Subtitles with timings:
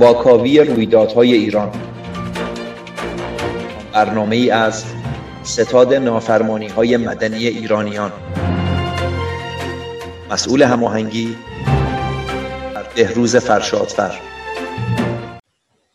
[0.00, 1.72] واکاوی رویدادهای ایران.
[3.92, 4.84] برنامه ای از
[5.42, 8.12] ستاد نافرمانی های مدنی ایرانیان.
[10.30, 11.36] مسئول هماهنگی
[12.96, 14.20] بهروز فرشادفر.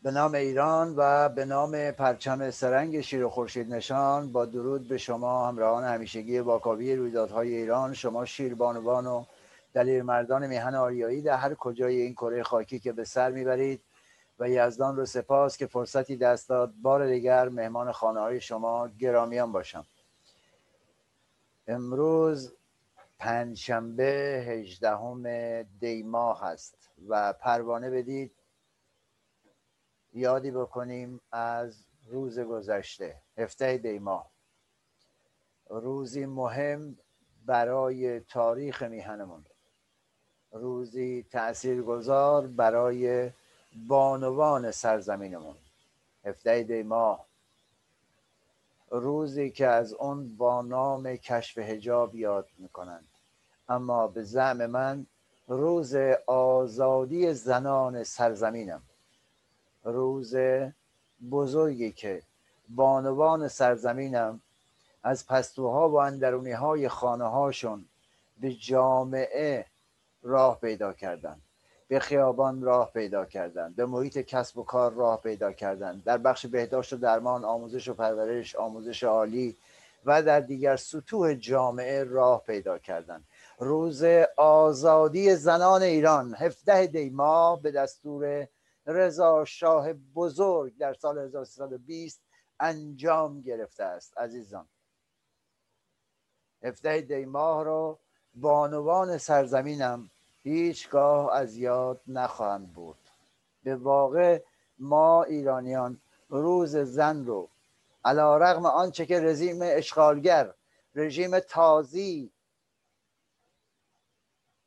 [0.04, 4.98] به نام ایران و به نام پرچم سرنگ شیر و خورشید نشان با درود به
[4.98, 7.93] شما همراهان همیشگی واکاوی رویدادهای ایران.
[7.93, 9.24] شما شیربانوان و
[9.74, 13.82] دلیل مردان میهن آریایی در هر کجای این کره خاکی که به سر می‌برید.
[14.39, 16.74] و یزدان رو سپاس که فرصتی دست داد.
[16.82, 19.86] بار دیگر مهمان خانه های شما گرامیان باشم.
[21.68, 22.54] امروز
[23.20, 25.24] پنجشنبه هجدهم
[25.64, 28.32] دی ماه هست و پروانه بدید
[30.14, 34.31] یادی بکنیم از روز گذشته هفته دی ماه.
[35.70, 36.98] روزی مهم
[37.45, 39.46] برای تاریخ میهنمون.
[40.52, 43.31] روزی تاثیرگذار برای
[43.76, 45.56] بانوان سرزمینمون.
[46.26, 47.26] هفته دی ماه.
[48.90, 53.08] روزی که از اون با نام کشف هجاب یاد می‌کنند.
[53.70, 55.06] اما به زعم من
[55.48, 55.96] روز
[56.28, 58.81] آزادی زنان سرزمینم.
[59.84, 60.36] روز
[61.31, 62.22] بزرگی که
[62.70, 64.42] بانوان سرزمینم
[65.03, 67.86] از پستوها و اندرونی های خانه هاشون
[68.42, 69.66] به جامعه
[70.23, 71.42] راه پیدا کردن
[71.88, 76.02] به خیابان راه پیدا کردن به محیط کسب و کار راه پیدا کردن.
[76.05, 79.58] در بخش بهداشت و درمان آموزش و پرورش آموزش عالی
[80.06, 83.23] و در دیگر سطوح جامعه راه پیدا کردن.
[83.59, 84.03] روز
[84.38, 88.47] آزادی زنان ایران 17 دی ماه به دستور
[88.86, 92.22] رضا شاه بزرگ در سال 1320
[92.59, 94.17] انجام گرفته است.
[94.17, 94.67] عزیزان
[96.63, 98.00] 17 دی ماه رو
[98.36, 100.09] بانوان سرزمینم
[100.46, 102.97] هیچگاه از یاد نخواهند بود
[103.64, 104.44] به واقع
[104.80, 107.50] ما ایرانیان روز زن رو
[108.06, 110.53] علا رغم آنچه که رژیم اشغالگر
[110.96, 112.31] رژیم تازی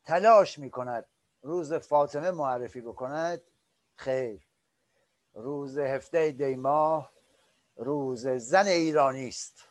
[0.04, 1.06] تلاش می کند
[1.42, 3.41] روز فاطمه معرفی بکند
[3.97, 4.47] خیر.
[5.34, 7.12] روز هفته دی ماه
[7.76, 9.64] روز زن ایرانی است.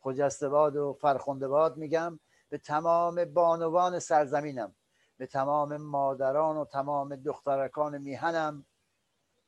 [0.00, 4.74] خجسته و فرخنده باد میگم به تمام بانوان سرزمینم.
[5.18, 8.64] به تمام مادران و تمام دخترکان میهنم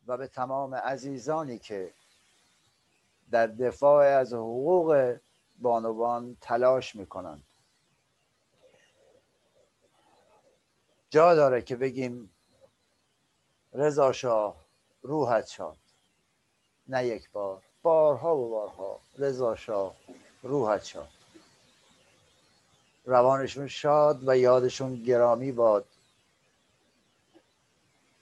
[0.07, 1.95] و به تمام عزیزانی که
[3.31, 5.17] در دفاع از حقوق
[5.59, 7.43] بانوان تلاش می‌کنند.
[11.11, 12.31] جا داره که بگیم
[13.73, 14.57] رضا شاه
[15.03, 15.77] روحت شاد.
[16.89, 19.97] نه یک بار بارها و بارها رضا شاه
[20.43, 21.20] روحت شاد.
[23.11, 25.85] روانشون شاد و یادشون گرامی باد.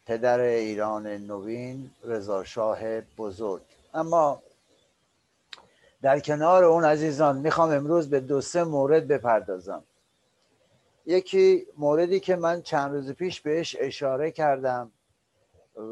[0.07, 3.63] پدر ایران نوین رضا شاه بزرگ.
[3.95, 4.43] اما
[6.03, 9.85] در کنار اون عزیزان می‌خوام امروز به دو سه مورد بپردازم.
[11.07, 14.91] یکی موردی که من چند روز پیش بهش اشاره کردم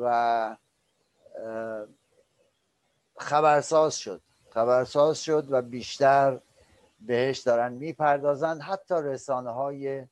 [0.02, 0.56] و
[3.16, 4.20] خبرساز شد.
[4.50, 6.40] خبرساز شد و بیشتر
[7.06, 8.62] بهش دارن می‌پردازند.
[8.62, 10.06] حتی رسانه های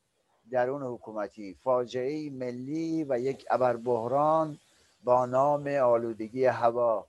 [0.51, 4.57] درون حکومتی فاجعه ملی و یک ابربحران
[5.03, 7.07] با نام آلودگی هوا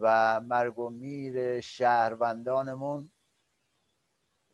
[0.00, 3.10] و مرگ و میر شهروندانمون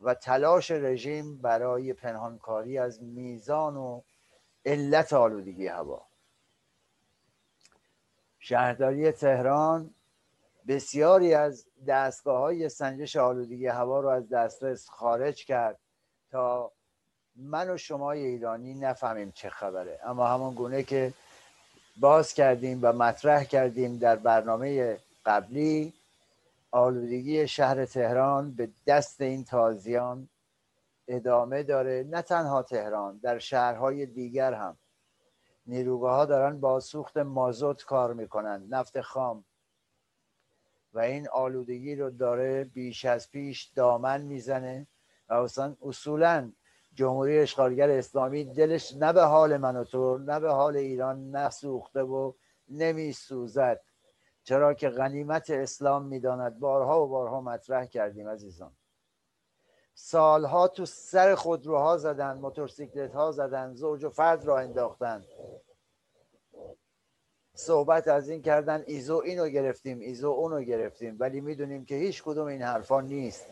[0.01, 4.03] و تلاش رژیم برای پنهانکاری از میزان و
[4.65, 6.07] علت آلودگی هوا.
[8.39, 9.95] شهرداری تهران
[10.69, 15.79] بسیاری از دستگاه های سنجش آلودگی هوا رو از دسترس خارج کرد
[16.31, 16.73] تا
[17.37, 20.01] من و شما ایرانی نفهمیم چه خبره.
[20.05, 21.13] اما همون گونه که
[22.01, 25.93] باز کردیم و مطرح کردیم در برنامه قبلی
[26.71, 30.29] آلودگی شهر تهران به دست این تازیان
[31.09, 32.07] ادامه داره.
[32.11, 34.77] نه تنها تهران در شهرهای دیگر هم.
[35.67, 39.45] نیروگاه ها دارن با سوخت مازوت کار می‌کنن نفت خام
[40.93, 44.87] و این آلودگی رو داره بیش از پیش دامن می‌زنه
[45.29, 46.53] و اصلا اصولا
[46.95, 52.03] جمهوری اشغالگر اسلامی دلش نه به حال من و تو نه به حال ایران نسوخته
[52.03, 52.33] و
[52.69, 53.81] نمیسوزد.
[54.43, 56.59] چرا که غنیمت اسلام می‌داند.
[56.59, 58.73] بارها و بارها مطرح کردیم عزیزان.
[59.95, 65.25] سالها تو سر خودروها زدن موتورسیکلت ها زدن زوج و فرد را انداختن.
[67.61, 71.17] صحبت از این کردن ایزو اینو گرفتیم ایزو اونو گرفتیم.
[71.19, 73.47] ولی می‌دونیم که هیچ کدوم این حرفا نیست.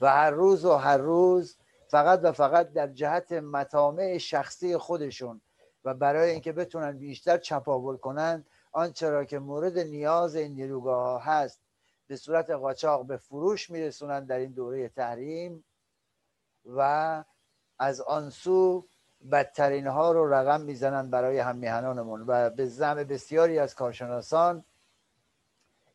[0.00, 1.56] و هر روز و هر روز
[1.88, 5.40] فقط و فقط در جهت مطامع شخصی خودشون
[5.84, 11.18] و برای اینکه بتونن بیشتر چپاول کنن آنچه را که مورد نیاز این نیروگاه ها
[11.18, 11.60] هست
[12.06, 15.64] به صورت قاچاق به فروش میرسونند در این دوره تحریم
[16.64, 17.24] و
[17.78, 18.86] از آن سو
[19.32, 24.64] بدترین ها رو رقم می‌زنند برای هم و به زم بسیاری از کارشناسان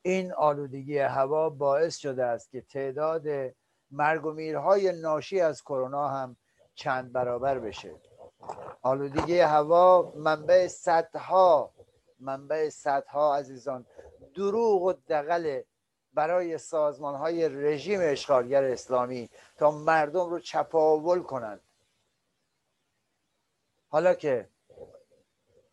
[0.01, 3.53] این آلودگی هوا باعث شده است که تعداد
[3.91, 6.35] مرگ و میرهای ناشی از کرونا هم
[6.75, 7.95] چند برابر بشه.
[8.81, 11.71] آلودگی هوا منبع صدها
[12.19, 13.85] منبع صدها عزیزان
[14.35, 15.61] دروغ و دقل
[16.13, 21.61] برای سازمان های رژیم اشغالگر اسلامی تا مردم رو چپاول کنند.
[23.95, 24.49] حالا که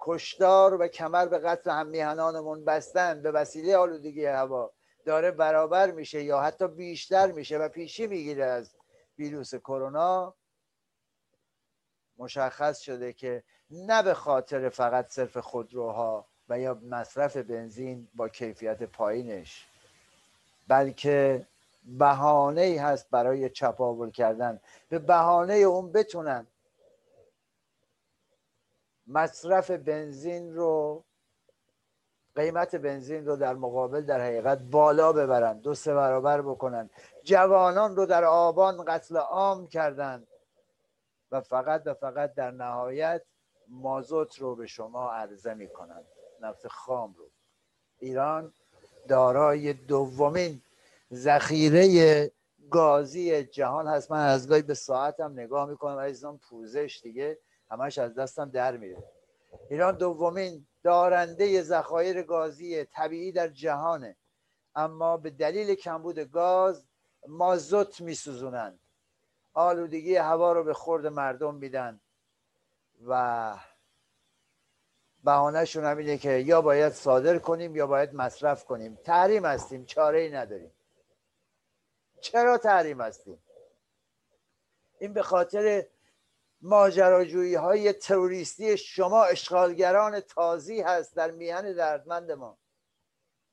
[0.00, 4.72] کشدار و کمر به قتل هم میهنانمون بستن به وسیله آلودگی هوا
[5.04, 8.76] داره برابر میشه یا حتی بیشتر میشه و پیشی می‌گیره از
[9.18, 10.34] ویروس کرونا
[12.18, 18.82] مشخص شده که نه به خاطر فقط صرف خودروها و یا مصرف بنزین با کیفیت
[18.82, 19.66] پایینش
[20.68, 21.46] بلکه
[21.84, 24.60] بهانه ای هست برای چپاول کردن.
[24.88, 26.46] به بهانه اون بتونن
[29.12, 31.04] مصرف بنزین رو
[32.34, 36.90] قیمت بنزین رو در مقابل در حقیقت بالا ببرن دو سه برابر بکنن.
[37.24, 40.26] جوانان رو در آبان قتل عام کردند
[41.30, 43.22] و فقط و فقط در نهایت
[43.68, 46.04] مازوت رو به شما عرضه می کنند
[46.40, 47.30] نفت خام رو.
[47.98, 48.52] ایران
[49.08, 50.62] دارای دومین
[51.12, 52.32] ذخیره
[52.70, 54.10] گازی جهان هست.
[54.10, 57.38] من از گاهی به ساعتم نگاه می‌کنم عزیزان پوزش دیگه.
[57.72, 59.02] همش از دستم در میره.
[59.70, 64.16] ایران دومین دارنده ذخایر گازی طبیعی در جهانه.
[64.74, 66.84] اما به دلیل کمبود گاز
[67.28, 68.78] مازوت میسوزونند.
[69.54, 72.00] آلودگی هوا رو به خورد مردم میدن
[73.06, 73.56] و
[75.24, 78.98] بهانهشون هم اینه که یا باید صادر کنیم یا باید مصرف کنیم.
[79.04, 80.72] تحریم هستیم چاره ای نداریم.
[82.20, 83.38] چرا تحریم هستیم؟
[84.98, 85.86] این به خاطر
[86.62, 92.58] ماجراجویی های تروریستی شما اشغالگران تازی هست در میهن دردمند ما.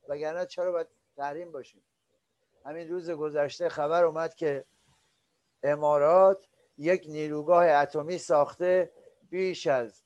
[0.08, 1.84] وگرنه چرا باید تحریم باشیم؟
[2.66, 4.66] همین روز گذشته خبر اومد که
[5.64, 6.46] امارات
[6.78, 8.92] یک نیروگاه اتمی ساخته
[9.30, 10.04] بیش از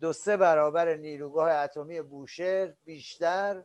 [0.00, 3.64] دو سه برابر نیروگاه اتمی بوشهر بیشتر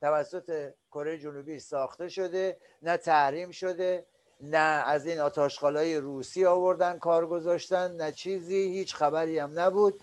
[0.00, 4.06] توسط کره جنوبی ساخته شده نه تحریم شده.
[4.42, 10.00] نه از این آتاشخالای روسی آوردن کار گذاشتن نه چیزی هیچ خبری هم نبود.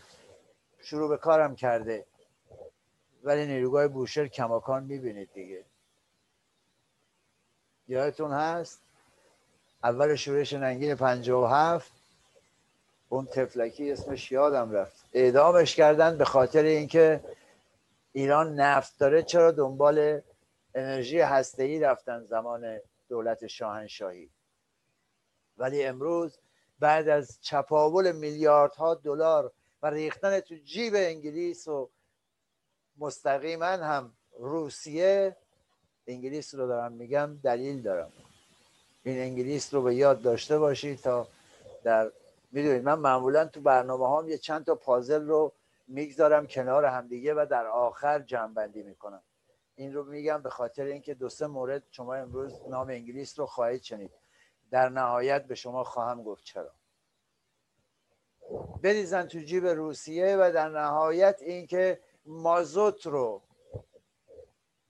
[0.81, 2.05] شروع به کارم کرده.
[3.23, 5.63] ولی نیروگاه بوشهر کماکان می‌بینید دیگه.
[7.87, 8.81] یادتون هست؟
[9.83, 10.97] اول شورش ننگین
[11.49, 11.91] هفت
[13.09, 15.05] اون تفلکی اسمش یادم رفت.
[15.13, 17.19] اعدامش کردن به خاطر اینکه
[18.13, 20.21] ایران نفت داره چرا دنبال
[20.75, 21.21] انرژی
[21.57, 24.29] ای رفتن زمان دولت شاهنشاهی.
[25.57, 26.37] ولی امروز
[26.79, 29.51] بعد از چپاول میلیاردها دلار
[29.81, 31.89] و ریختن تو جیب انگلیس و
[32.97, 35.35] مستقیما هم روسیه
[36.07, 38.11] انگلیس رو دارم میگم دلیل دارم.
[39.03, 41.27] این انگلیس رو به یاد داشته باشید تا
[41.83, 42.11] در
[42.51, 45.53] می‌دونید من معمولا تو برنامه هم یه چند تا پازل رو
[45.87, 49.21] می‌گذارم کنار همدیگه و در آخر جمع می‌کنم.
[49.77, 53.81] این رو میگم به خاطر اینکه دو سه مورد شما امروز نام انگلیس رو خواهید
[53.81, 54.11] شنید.
[54.71, 56.71] در نهایت به شما خواهم گفت چرا.
[58.81, 63.41] بریزن تو جیب روسیه و در نهایت اینکه مازوت رو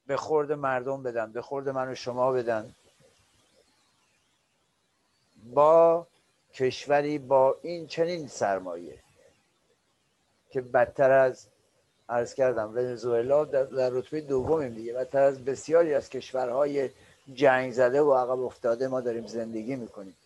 [0.05, 2.75] به خورد مردم بدن به خورد من و شما بدن.
[5.43, 6.07] با
[6.53, 9.03] کشوری با این چنین سرمایه
[10.49, 11.47] که بدتر از
[12.09, 16.89] عرض کردم ونزوئلا در رتبه دومیم دیگه بدتر از بسیاری از کشورهای
[17.33, 20.17] جنگ زده و عقب افتاده ما داریم زندگی می‌کنیم.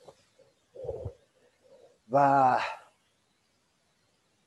[2.11, 2.57] و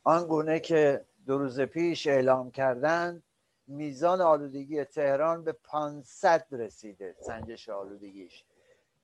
[0.05, 3.23] آنگونه که دو روز پیش اعلام کردن
[3.67, 8.45] میزان آلودگی تهران به 500 رسیده سنجش آلودگیش.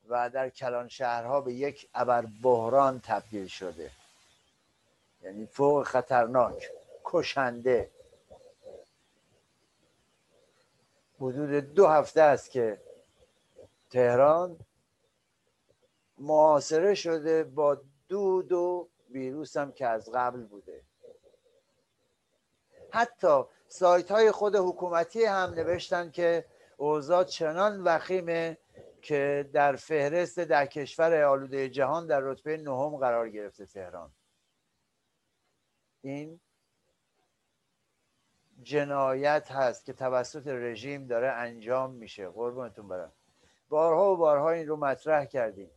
[0.09, 3.91] و در کلان شهرها به یک ابر بحران تبدیل شده.
[5.23, 6.71] یعنی فوق خطرناک
[7.05, 7.91] کشنده.
[11.21, 12.81] حدود دو هفته است که
[13.91, 14.59] تهران
[16.19, 20.83] معاصره شده با دود و ویروس هم که از قبل بوده.
[22.91, 26.45] حتی سایت های خود حکومتی هم نوشتن که
[26.77, 28.59] اوضاع چنان وخیمه
[29.03, 34.11] که در فهرست در کشور آلوده جهان در رتبه نهم قرار گرفته تهران.
[36.03, 36.41] این
[38.63, 42.29] جنایت هست که توسط رژیم داره انجام میشه.
[42.29, 43.13] قربونتون برم.
[43.69, 45.71] بارها و بارها این رو مطرح کردیم.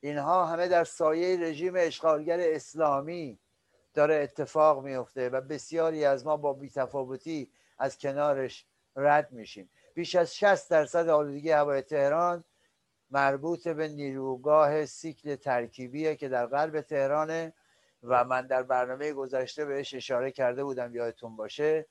[0.00, 3.38] اینها همه در سایه رژیم اشغالگر اسلامی
[3.94, 9.70] داره اتفاق میفته و بسیاری از ما با بیتفاوتی از کنارش رد میشیم.
[9.94, 12.44] بیش از 60 درصد آلودگی هوای تهران
[13.10, 17.52] مربوط به نیروگاه سیکل ترکیبیه که در غرب تهرانه.
[18.04, 21.86] و من در برنامه گذشته بهش اشاره کرده بودم یادتون باشه.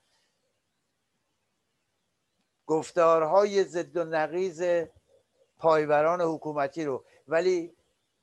[2.66, 4.64] گفتارهای ضد و نقیز
[5.58, 7.04] پایبران حکومتی رو.
[7.28, 7.74] ولی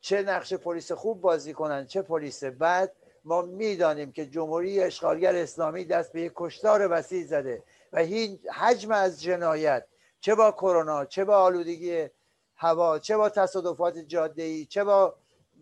[0.00, 2.92] چه نقش پلیس خوب بازی کنن چه پلیس بد
[3.24, 8.90] ما می‌دانیم که جمهوری اشغالگر اسلامی دست به یک کشتار وسیع زده و این حجم
[8.90, 9.86] از جنایت
[10.20, 12.08] چه با کرونا چه با آلودگی
[12.56, 15.14] هوا چه با تصادفات جاده ای چه با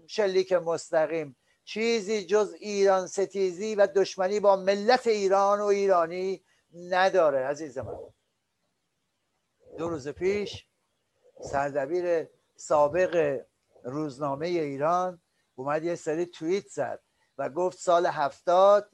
[0.06, 1.37] شلیک مستقیم
[1.68, 6.44] چیزی جز ایران ستیزی و دشمنی با ملت ایران و ایرانی
[6.75, 7.98] نداره عزیز من.
[9.78, 10.66] دو روز پیش
[11.40, 13.40] سردبیر سابق
[13.84, 15.20] روزنامه ایران
[15.54, 17.02] اومد یه سری توییت زد
[17.38, 18.90] و گفت سال هفتاد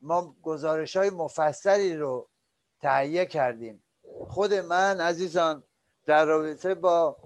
[0.00, 2.28] ما گزارش های مفصلی رو
[2.80, 3.82] تهیه کردیم.
[4.28, 5.62] خود من عزیزان
[6.06, 7.16] در رابطه با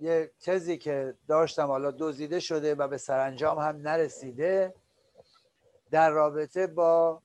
[0.00, 4.74] یه تزی که داشتم حالا دزدیده شده و به سرانجام هم نرسیده
[5.90, 7.22] در رابطه با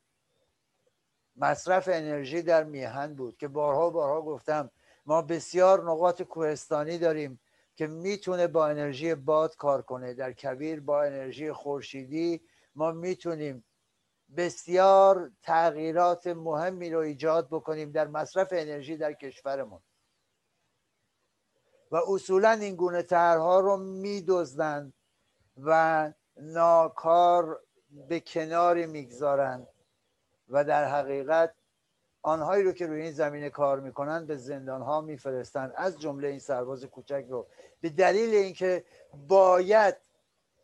[1.37, 4.71] مصرف انرژی در میهن بود که بارها بارها گفتم
[5.05, 7.39] ما بسیار نقاط کوهستانی داریم
[7.75, 10.13] که می‌تونه با انرژی باد کار کنه.
[10.13, 12.41] در کبیر با انرژی خورشیدی
[12.75, 13.63] ما می‌تونیم
[14.37, 19.79] بسیار تغییرات مهمی رو ایجاد بکنیم در مصرف انرژی در کشورمون.
[21.91, 24.93] و اصولا این گونه طرحها رو میدزدند
[25.57, 27.59] و ناکار
[28.09, 29.67] به کناری می‌گذارند
[30.49, 31.53] و در حقیقت
[32.21, 36.39] آنهایی رو که روی این زمینه کار می‌کنن به زندان ها میفرستند از جمله این
[36.39, 37.47] سرباز کوچک رو.
[37.81, 38.85] به دلیل اینکه
[39.27, 39.95] باید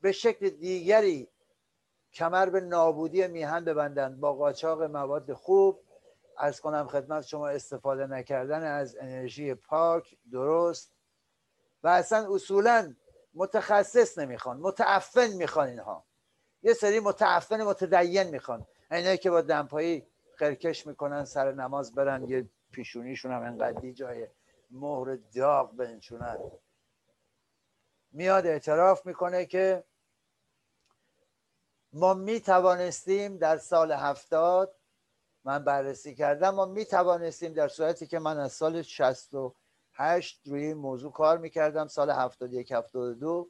[0.02, 1.28] به شکل دیگری
[2.14, 5.80] کمر به نابودی میهن ببندند با قاچاق مواد خوب
[6.38, 10.95] از کنم خدمت شما استفاده نکردن از انرژی پاک درست.
[11.86, 12.96] و اصلا اصولا
[13.34, 16.06] متخصص نمی‌خوان متعفن می‌خوان اینها.
[16.64, 18.68] یه سری متعفن متدین می‌خوان.
[18.92, 24.28] اینایی که با دمپایی خرکش می‌کنن سر نماز برن یه پیشونیشون هم انقدی جای
[24.72, 26.38] مهر داغ بنشونن.
[28.12, 29.84] میاد اعتراف می‌کنه که
[31.94, 34.76] ما می توانستیم در سال هفتاد
[35.44, 38.82] من بررسی کردم ما می توانستیم در صورتی که من از سال
[39.98, 41.88] 68 روی این موضوع کار می‌کردم.
[41.88, 43.50] سال 71 72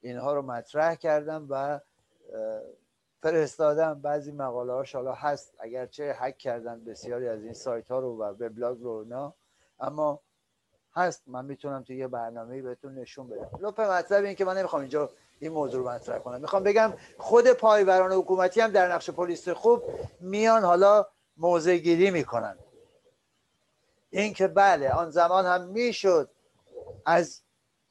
[0.00, 1.80] اینها رو مطرح کردم و
[3.22, 4.00] فرستادم.
[4.00, 5.54] بعضی مقاله هاش حالا هست.
[5.58, 9.32] اگرچه حک کردن بسیاری از این سایت ها رو و وبلاگ رو نه
[9.80, 10.20] اما
[10.94, 11.22] هست.
[11.26, 13.50] من می‌تونم توی یه برنامه بهتون نشون بدم.
[13.60, 16.40] لپ مطلب این که من نمی‌خوام اینجا این موضوع رو مطرح کنم.
[16.40, 19.82] می‌خوام بگم خود پایبران حکومتی هم در نقش پلیس خوب
[20.20, 22.58] میان حالا موضع گیری می‌کنن.
[24.14, 26.30] این که بله آن زمان هم می‌شد
[27.06, 27.42] از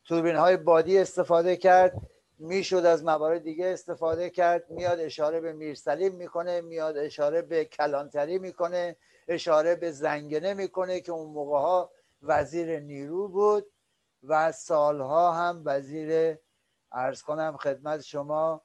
[0.05, 1.93] توربین های بادی استفاده کرد
[2.39, 8.39] می‌شد از موارد دیگه استفاده کرد میاد اشاره به میرسلیم می‌کنه میاد اشاره به کلانتری
[8.39, 8.95] می‌کنه
[9.27, 13.65] اشاره به زنگنه می‌کنه که اون موقع ها وزیر نیرو بود
[14.23, 16.37] و سالها هم وزیر
[16.91, 18.61] ارز کنم خدمت شما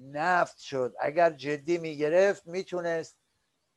[0.00, 0.94] نفت شد.
[1.00, 3.16] اگر جدی می‌گرفت می‌تونست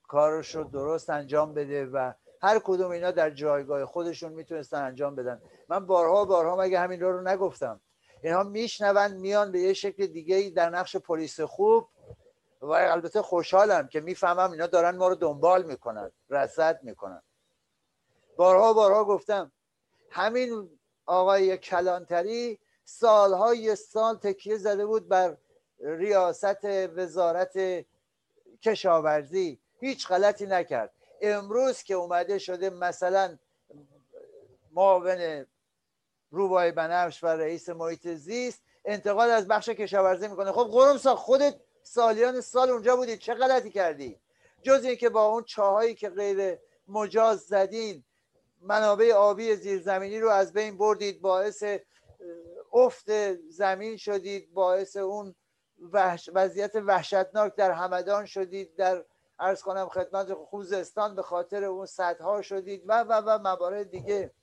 [0.03, 5.41] کارش رو درست انجام بده و هر کدوم اینا در جایگاه خودشون می‌تونستن انجام بدن.
[5.69, 7.81] من بارها بارها مگه همین رو, نگفتم.
[8.23, 11.87] اینها میشنوند میان به یه شکل دیگه در نقش پلیس خوب
[12.61, 17.21] و البته خوشحالم که می‌فهمم اینا دارن ما رو دنبال می‌کنن رصد می‌کنن.
[18.37, 19.51] بارها بارها گفتم
[20.09, 25.37] همین آقای کلانتری سالهای سال تکیه زده بود بر
[25.79, 27.85] ریاست وزارت
[28.61, 29.59] کشاورزی.
[29.79, 30.93] هیچ غلطی نکرد.
[31.21, 33.37] امروز که اومده شده مثلا
[34.71, 35.45] معاون
[36.31, 40.51] روبای بنفش و رئیس محیط زیست انتقاد از بخش کشاورزی می‌کنه.
[40.51, 44.19] خب قرم سا خودت سالیان سال اونجا بودی چه غلطی کردی؟
[44.61, 46.57] جز اینکه با اون چاهایی که غیر
[46.87, 48.03] مجاز زدین
[48.61, 51.63] منابع آبی زیرزمینی رو از بین بردید باعث
[52.73, 55.35] افت زمین شدید باعث اون
[56.33, 59.05] وضعیت وحشتناک در همدان شدید در
[59.39, 64.33] ارز کنم خدمت خوزستان به خاطر اون صدها شدید و و و موارد دیگه.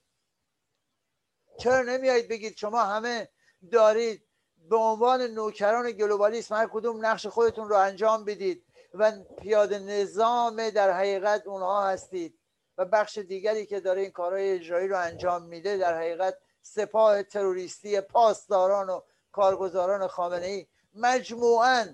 [1.57, 3.29] چرا نمیایید بگید شما همه
[3.71, 4.23] دارید
[4.69, 8.63] به عنوان نوکران گلوبالیسم هر کدوم نقش خودتون رو انجام بدید
[8.93, 9.11] و
[9.41, 12.39] پیاده نظام در حقیقت اونها هستید
[12.77, 18.01] و بخش دیگری که داره این کارهای اجرایی رو انجام میده در حقیقت سپاه تروریستی
[18.01, 19.01] پاسداران و
[19.31, 21.85] کارگزاران خامنه ای مجموعاً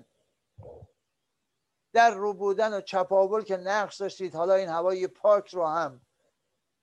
[1.94, 4.34] در رو بودن و چپاول که نقش داشتید.
[4.34, 6.00] حالا این هوای پاک رو هم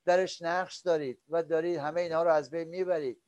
[0.05, 3.21] درش نقش دارید و دارید همه اینها رو از بین می‌برید.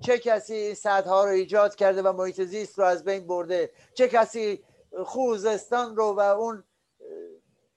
[0.00, 4.08] چه کسی این سدها رو ایجاد کرده و محیط زیست رو از بین برده؟ چه
[4.08, 4.64] کسی
[5.04, 6.64] خوزستان رو و اون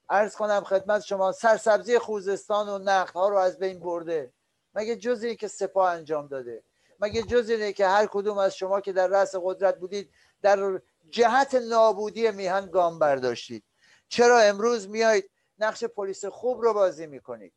[0.09, 4.33] ارز کنم خدمت شما سرسبزی خوزستان و نخل ها رو از بین برده؟
[4.73, 6.63] مگه جز که سپاه انجام داده؟
[6.99, 10.11] مگه جز اینه که هر کدوم از شما که در رأس قدرت بودید
[10.41, 13.63] در جهت نابودی میهن گام برداشتید.
[14.07, 17.53] چرا امروز میایید نقش پلیس خوب رو بازی می‌کنید؟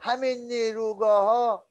[0.00, 1.66] همین نیروگاه ها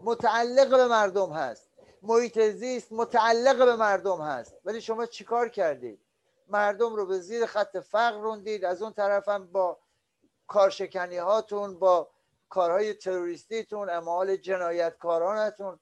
[0.00, 1.70] متعلق به مردم هست.
[2.02, 4.56] محیط زیست متعلق به مردم هست.
[4.64, 6.00] ولی شما چیکار کردید؟
[6.48, 8.64] مردم رو به زیر خط فقر روندید.
[8.64, 9.78] از اون طرف هم با
[10.46, 12.10] کارشکنی هاتون با
[12.48, 15.80] کارهای تروریستیتون اعمال جنایتکارانتون.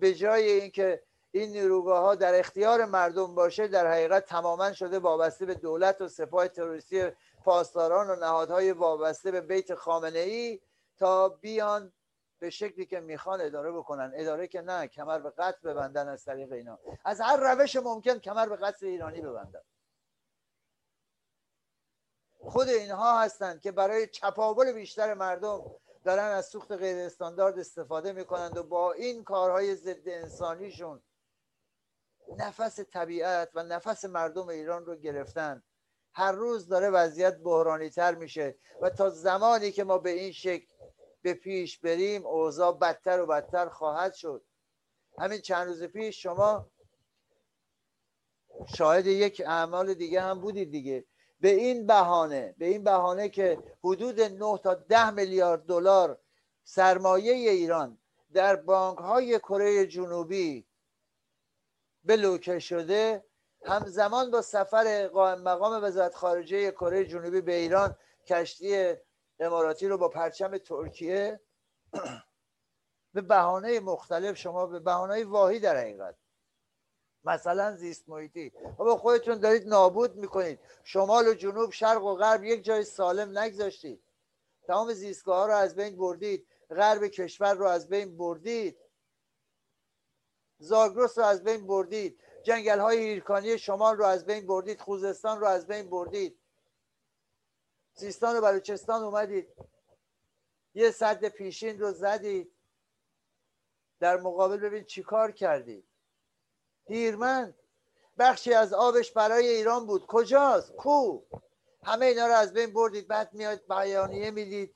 [0.00, 5.46] به جای اینکه این نیروگاه ها در اختیار مردم باشه در حقیقت تماما شده وابسته
[5.46, 7.10] به دولت و سپاه تروریستی
[7.44, 10.60] پاسداران و نهادهای وابسته به بیت خامنه ای
[10.98, 11.92] تا بیان
[12.38, 14.12] به شکلی که می‌خوان اداره بکنن.
[14.14, 16.78] اداره که نه کمر به قتل ببندن از طریق اینا.
[17.04, 19.62] از هر روش ممکن کمر به قتل ایرانی ببندن.
[22.42, 25.64] خود اینها هستند که برای چپاول بیشتر مردم
[26.04, 31.02] دارن از سوخت غیر استاندارد استفاده می‌کنند و با این کارهای ضد انسانیشون
[32.38, 35.62] نفس طبیعت و نفس مردم ایران رو گرفتن.
[36.14, 40.72] هر روز داره وضعیت بحرانی تر میشه و تا زمانی که ما به این شکل
[41.22, 44.44] به پیش بریم اوضاع بدتر و بدتر خواهد شد.
[45.18, 46.70] همین چند روز پیش شما
[48.76, 51.04] شاهد یک اعمال دیگه هم بودید دیگه.
[51.42, 56.18] به این بهانه به این بهانه که حدود 9 تا 10 میلیارد دلار
[56.64, 57.98] سرمایه ایران
[58.32, 60.66] در بانک های کره جنوبی
[62.04, 63.24] بلوکه شده
[63.64, 68.94] همزمان با سفر قائم مقام وزارت خارجه کره جنوبی به ایران کشتی
[69.40, 71.40] اماراتی رو با پرچم ترکیه
[73.14, 76.21] به بهانه مختلف شما به بهانه واهی در حقیقت.
[77.24, 78.52] مثلا زیست محیطی.
[78.76, 80.60] با خودتون دارید نابود می‌کنید.
[80.84, 84.02] شمال و جنوب شرق و غرب یک جای سالم نگذاشتید.
[84.66, 86.46] تمام زیستگاه ها رو از بین بردید.
[86.70, 88.78] غرب کشور رو از بین بردید.
[90.58, 92.20] زاگرس رو از بین بردید.
[92.42, 94.80] جنگل های هیرکانی شمال رو از بین بردید.
[94.80, 96.38] خوزستان رو از بین بردید.
[97.94, 99.48] سیستان و بلوچستان اومدید.
[100.74, 102.52] یه صد پیشین رو زدید.
[104.00, 105.91] در مقابل ببین چی کار کردید.
[106.86, 107.54] هیرمند
[108.18, 110.06] بخشی از آبش برای ایران بود.
[110.06, 111.22] کجاست؟ کو؟
[111.82, 113.08] همه اینا رو از بین بردید.
[113.08, 114.74] بعد میاد بیانیه می‌دید.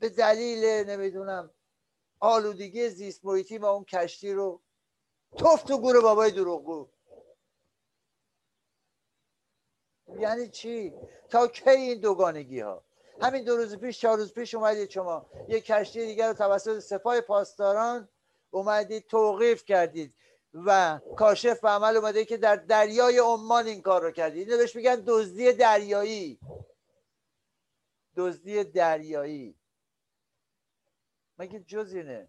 [0.00, 1.50] به دلیل نمی‌دونم
[2.20, 4.60] آلودگی زیست محیطی و اون کشتی رو.
[5.36, 6.88] توف تو گور بابای دروغگو.
[10.18, 10.94] یعنی چی؟
[11.30, 12.84] تا کی این دوگانگی ها
[13.20, 15.26] همین دو روز پیش چهار روز پیش اومدید شما.
[15.48, 18.08] یک کشتی دیگر رو توسط سپاه پاسداران
[18.50, 20.14] اومدید توقیف کردید.
[20.64, 24.76] و کاشف به عمل اومده که در دریای عمان این کار رو کردید اینو بهش
[24.76, 26.40] میگن دزدی دریایی.
[28.16, 29.56] دزدی دریایی.
[31.38, 32.28] مگه جز اینه؟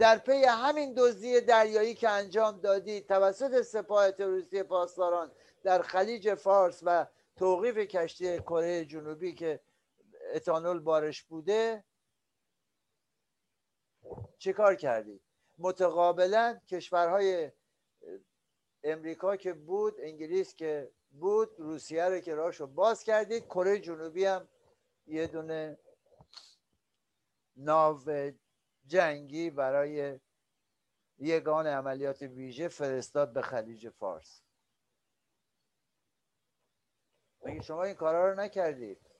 [0.00, 6.80] در پی همین دزدی دریایی که انجام دادید توسط سپاه تروریستی پاسداران در خلیج فارس
[6.82, 9.60] و توقیف کشتی کره جنوبی که
[10.34, 11.84] اتانول بارش بوده
[14.38, 15.31] چه کار کردید
[15.62, 17.52] متقابلا کشورهای
[18.84, 23.44] امریکا که بود انگلیس که بود روسیه رو که راشو باز کردید.
[23.44, 24.48] کره جنوبی هم
[25.06, 25.78] یه دونه
[27.56, 28.00] ناو
[28.86, 30.20] جنگی برای
[31.18, 34.42] یگان عملیات ویژه فرستاد به خلیج فارس.
[37.44, 39.11] مگه شما این کارا رو نکردید؟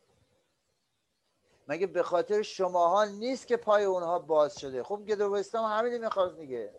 [1.69, 6.75] مگه به خاطر شماها نیست که پای اونها باز شده؟ خب گدروستان همینی می‌خواست میگه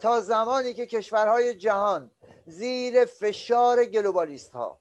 [0.00, 2.10] تا زمانی که کشورهای جهان
[2.46, 4.80] زیر فشار گلوبالیست ها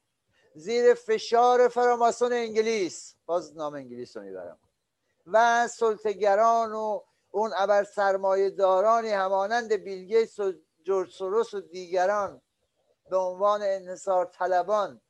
[0.56, 4.60] زیر فشار فراماسون انگلیس باز نام انگلیس رو می‌برم
[5.28, 12.42] و سلطگران و اون ابر سرمایه دارانی همانند بیلگیس و جورج سوروس و دیگران
[13.10, 15.02] به عنوان انحصار طلبان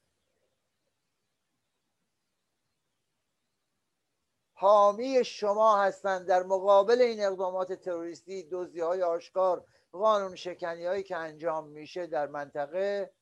[4.60, 6.28] حامی شما هستند.
[6.28, 12.28] در مقابل این اقدامات تروریستی دزدی های آشکار قانون شکنی هایی که انجام میشه در
[12.28, 13.14] منطقه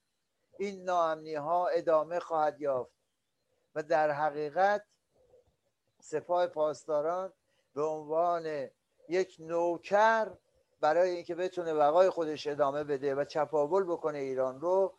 [0.60, 2.91] این ناامنی ها ادامه خواهد یافت
[3.76, 4.86] و در حقیقت
[6.02, 7.34] سپاه پاسداران
[7.74, 8.69] به عنوان
[9.10, 10.32] یک نوکر
[10.82, 14.98] برای اینکه بتونه بقای خودش ادامه بده و چپاول بکنه ایران رو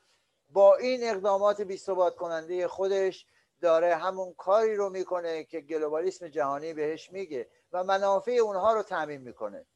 [0.51, 3.27] با این اقدامات بیثبات کننده خودش
[3.61, 9.21] داره همون کاری رو می‌کنه که گلوبالیسم جهانی بهش میگه و منافع اونها رو تعمین
[9.21, 9.67] می‌کنه.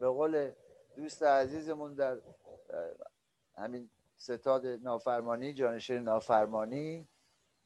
[0.00, 0.50] به قول
[0.96, 2.18] دوست عزیزمون در
[3.56, 7.08] همین ستاد نافرمانی جانشین نافرمانی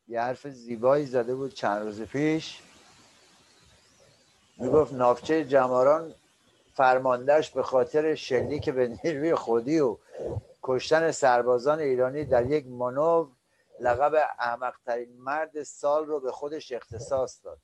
[0.08, 2.62] یه حرف زیبایی زده بود چند روز پیش.
[4.56, 6.14] می‌گفت نافچه جماران
[6.74, 9.98] فرماندهش به خاطر شلیک به نیروی خودی و
[10.66, 13.28] کشتن سربازان ایرانی در یک مانور
[13.80, 17.58] لقب احمقترین مرد سال رو به خودش اختصاص داد.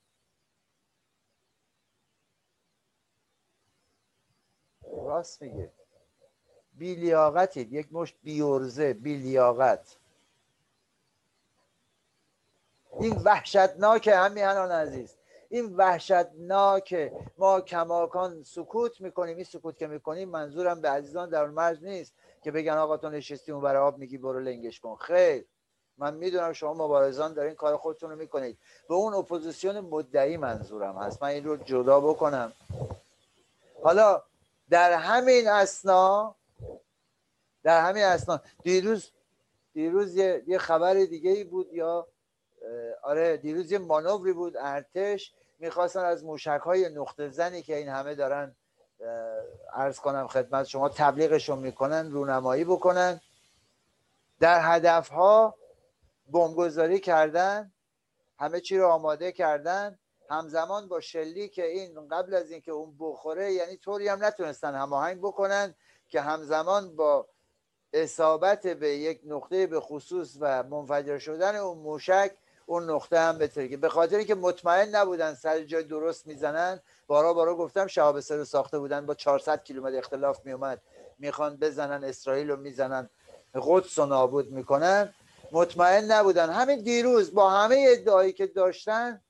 [4.81, 5.71] راست میگه.
[6.73, 7.73] بیلیاقتید.
[7.73, 9.97] یک مشت بی‌عرضه بیلیاقت.
[12.99, 15.17] این وحشتناک هم‌میهنان عزیز.
[15.49, 19.35] این وحشتناک ما کماکان سکوت می‌کنیم.
[19.35, 22.13] این سکوت که می‌کنیم منظورم به عزیزان در مرز نیست.
[22.41, 24.95] که بگن آقا تو نشستی اون ور آب میگی بگو لنگش کن.
[24.95, 25.45] خیر.
[25.97, 28.57] من می‌دونم شما مبارزان دارین کار خودتون رو می‌کنید.
[28.89, 31.23] به اون اپوزیسیون مدعی منظورم هست.
[31.23, 32.53] من این رو جدا بکنم.
[33.83, 34.23] حالا
[34.69, 36.35] در همین اسنا
[37.63, 39.11] در همین اسنا دیروز
[39.73, 42.07] دیروز یه, یه خبر دیگه ای بود یا
[43.03, 48.15] آره دیروز یه مانوری بود ارتش می‌خواستن از موشک های نقطه زنی که این همه
[48.15, 48.55] دارن
[49.73, 53.21] ارز کنم خدمت شما تبلیغشون می‌کنن رونمایی بکنن.
[54.39, 55.55] در هدف ها
[56.31, 57.71] بمبگذاری کردن
[58.39, 59.99] همه چی رو آماده کردن.
[60.29, 65.19] همزمان با شلی که این قبل از اینکه اون بخوره یعنی طوری هم نتونستن هماهنگ
[65.19, 65.75] بکنن
[66.07, 67.27] که همزمان با
[67.93, 72.31] اصابت به یک نقطه به خصوص و منفجر شدن اون موشک
[72.71, 77.55] اون نقطه هم بتره به خاطر اینکه مطمئن نبودن سر جای درست می‌زنن بارا بارا
[77.55, 80.81] گفتم شهاب سر ساخته بودن با 400 کیلومتر اختلاف میومد
[81.19, 83.09] می‌خوان بزنن اسرائیل رو می‌زنن.
[83.55, 85.13] قدس رو نابود می‌کنن.
[85.51, 86.49] مطمئن نبودن.
[86.49, 89.21] همین دیروز با همه ادعایی که داشتن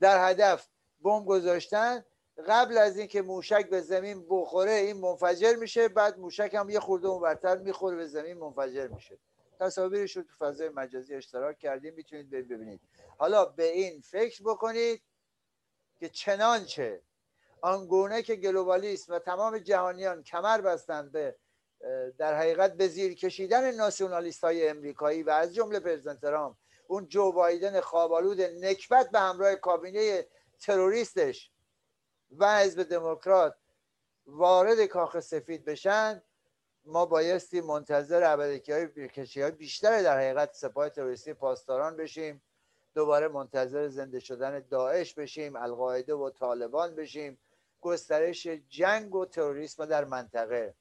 [0.00, 0.68] در هدف
[1.00, 2.04] بمب گذاشتن.
[2.48, 7.08] قبل از اینکه موشک به زمین بخوره این منفجر میشه بعد موشک هم یه خورده
[7.08, 9.18] اونورتر می‌خوره به زمین منفجر میشه.
[9.60, 12.80] تصاویرش رو تو فضای مجازی اشتراک کردیم می‌تونید ببینید.
[13.18, 15.02] حالا به این فکر بکنید
[15.96, 17.02] که چنانچه
[17.60, 21.36] آنگونه که گلوبالیسم و تمام جهانیان کمر بستند به
[22.18, 26.54] در حقیقت به زیر کشیدن ناسیونالیست های امریکایی و از جمله پرزیدنت
[26.86, 30.26] اون جو بایدن خوابالود نکبت به همراه کابینه
[30.60, 31.50] تروریستش
[32.38, 33.56] و حزب دموکرات
[34.26, 36.22] وارد کاخ سفید بشن
[36.84, 42.42] ما بایستی منتظر ابدکی های کشی های بیشتر در حقیقت سپاه تروریستی پاسداران بشیم.
[42.94, 47.38] دوباره منتظر زنده شدن داعش بشیم القاعده و طالبان بشیم.
[47.80, 50.74] گسترش جنگ و تروریسم در منطقه.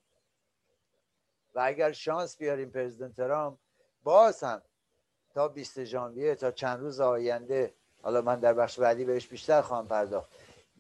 [1.56, 3.58] و اگر شانس بیاریم پرزیدنت ترامپ
[4.04, 4.62] باز هم
[5.34, 9.88] تا 20 ژانویه تا چند روز آینده حالا من در بخش بعدی بهش بیشتر خواهم
[9.88, 10.32] پرداخت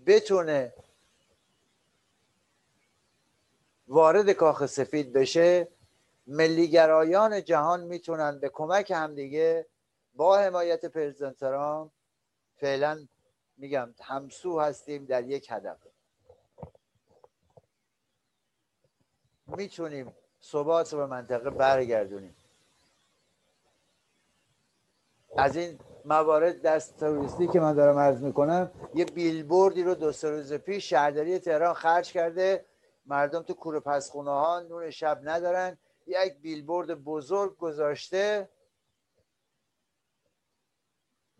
[0.06, 0.74] بتونه
[3.94, 5.68] وارد کاخ سفید بشه
[6.28, 9.68] ملیگرایان جهان می‌تونن به کمک همدیگه
[10.14, 11.92] با حمایت پرزیدنت ترامپ
[12.56, 13.08] فعلا
[13.58, 15.78] میگم همسو هستیم در یک هدف.
[19.48, 22.36] می‌تونیم ثبات به منطقه برگردونیم.
[25.38, 30.30] از این موارد دست تروریستی که من دارم عرض می‌کنم یه بیلبوردی رو دو سه
[30.30, 32.66] روز پیش شهرداری تهران خرج کرده.
[33.06, 35.78] مردم تو کوره پسخونه ها نور شب ندارن.
[36.08, 38.50] یک بیلبورد بزرگ گذاشته.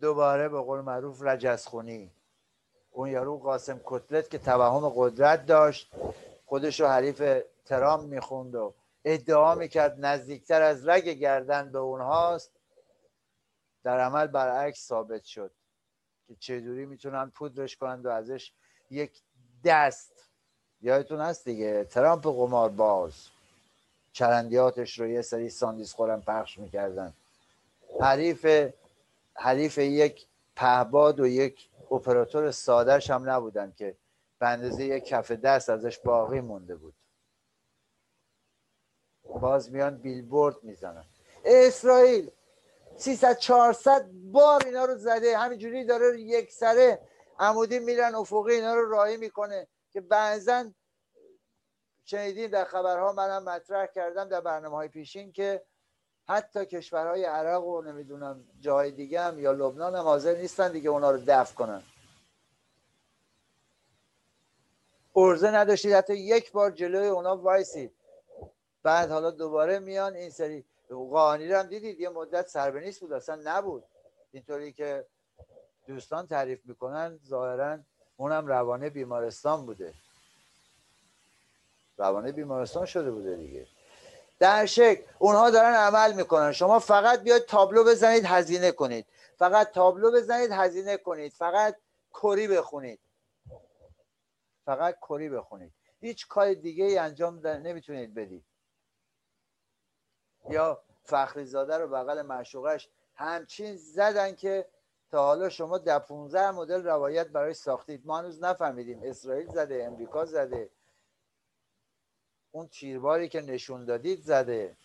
[0.00, 2.12] دوباره به قول معروف رجزخونی.
[2.90, 5.92] اون یارو قاسم کتلت که توهم قدرت داشت
[6.46, 8.74] خودش رو حریف ترام می‌خوند و
[9.04, 12.52] ادعا می‌کرد نزدیکتر از رگ گردن به اونهاست.
[13.82, 15.54] در عمل برعکس ثابت شد
[16.26, 18.52] که چجوری می‌تونن پودرش کنند و ازش
[18.90, 19.22] یک
[19.64, 20.23] دست
[20.84, 23.14] یادتون هست دیگه؟ ترامپ قمار باز.
[24.12, 27.12] چرندیاتش رو یه سری ساندیس خورم پخش می‌کردن.
[28.00, 28.46] حریف
[29.34, 33.96] حریف یک پهباد و یک اپراتور سادهش هم نبودن که
[34.38, 36.94] به اندازه یک کف دست ازش باقی مونده بود.
[39.40, 41.04] باز میان بیلبورد می‌زنن.
[41.44, 42.30] اسرائیل
[42.96, 45.38] 300 400 بار اینا رو زده.
[45.38, 46.98] همینجوری داره یک سره
[47.38, 49.66] عمودی میرن افقی اینا رو راهی می‌کنه.
[49.94, 50.70] که بعضا
[52.04, 55.64] شنیدیم در خبرها منم مطرح کردم در برنامه های پیشین که
[56.28, 61.10] حتی کشورهای عراق و نمی‌دونم جای دیگه هم یا لبنان هم حاضر نیستن دیگه اونا
[61.10, 61.82] رو دفع کنن.
[65.16, 65.92] ارزه نداشتید.
[65.92, 67.94] حتی یک بار جلوی اونا وایسید.
[68.82, 72.00] بعد حالا دوباره میان این سری قانی رو هم دیدید.
[72.00, 73.12] یه مدت سربنیست بود.
[73.12, 73.84] اصلا نبود.
[74.30, 75.06] اینطوری که
[75.86, 77.78] دوستان تعریف می‌کنن ظاهرا
[78.16, 79.94] اونم روانه بیمارستان بوده.
[81.98, 83.66] روانه بیمارستان شده بوده دیگه.
[84.38, 86.52] در شکل اونها دارن عمل می‌کنن.
[86.52, 89.06] شما فقط بیاید تابلو بزنید هزینه کنید.
[89.38, 91.32] فقط تابلو بزنید هزینه کنید.
[91.32, 91.76] فقط
[92.14, 93.00] کری بخونید.
[94.64, 95.72] فقط کری بخونید.
[96.00, 98.44] هیچ کار دیگه ای انجام نمی‌تونید بدید.
[100.50, 104.66] یا فخری زاده رو بغل معشوقش همچین زدن که
[105.10, 108.06] تا حالا شما در 15 مدل روایت برای ساختید.
[108.06, 109.00] ما هنوز نفهمیدیم.
[109.02, 110.70] اسرائیل زده امریکا زده.
[112.50, 114.76] اون تیرباری که نشون دادید زده.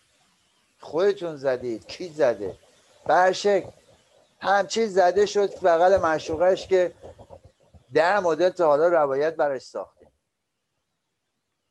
[0.80, 1.86] خودتون زدید.
[1.86, 2.58] کی زده؟
[3.04, 3.72] برشک
[4.40, 6.94] همچین زده شد بغل معشوقش که
[7.92, 10.12] ده مدل تا حالا روایت براش ساختیم.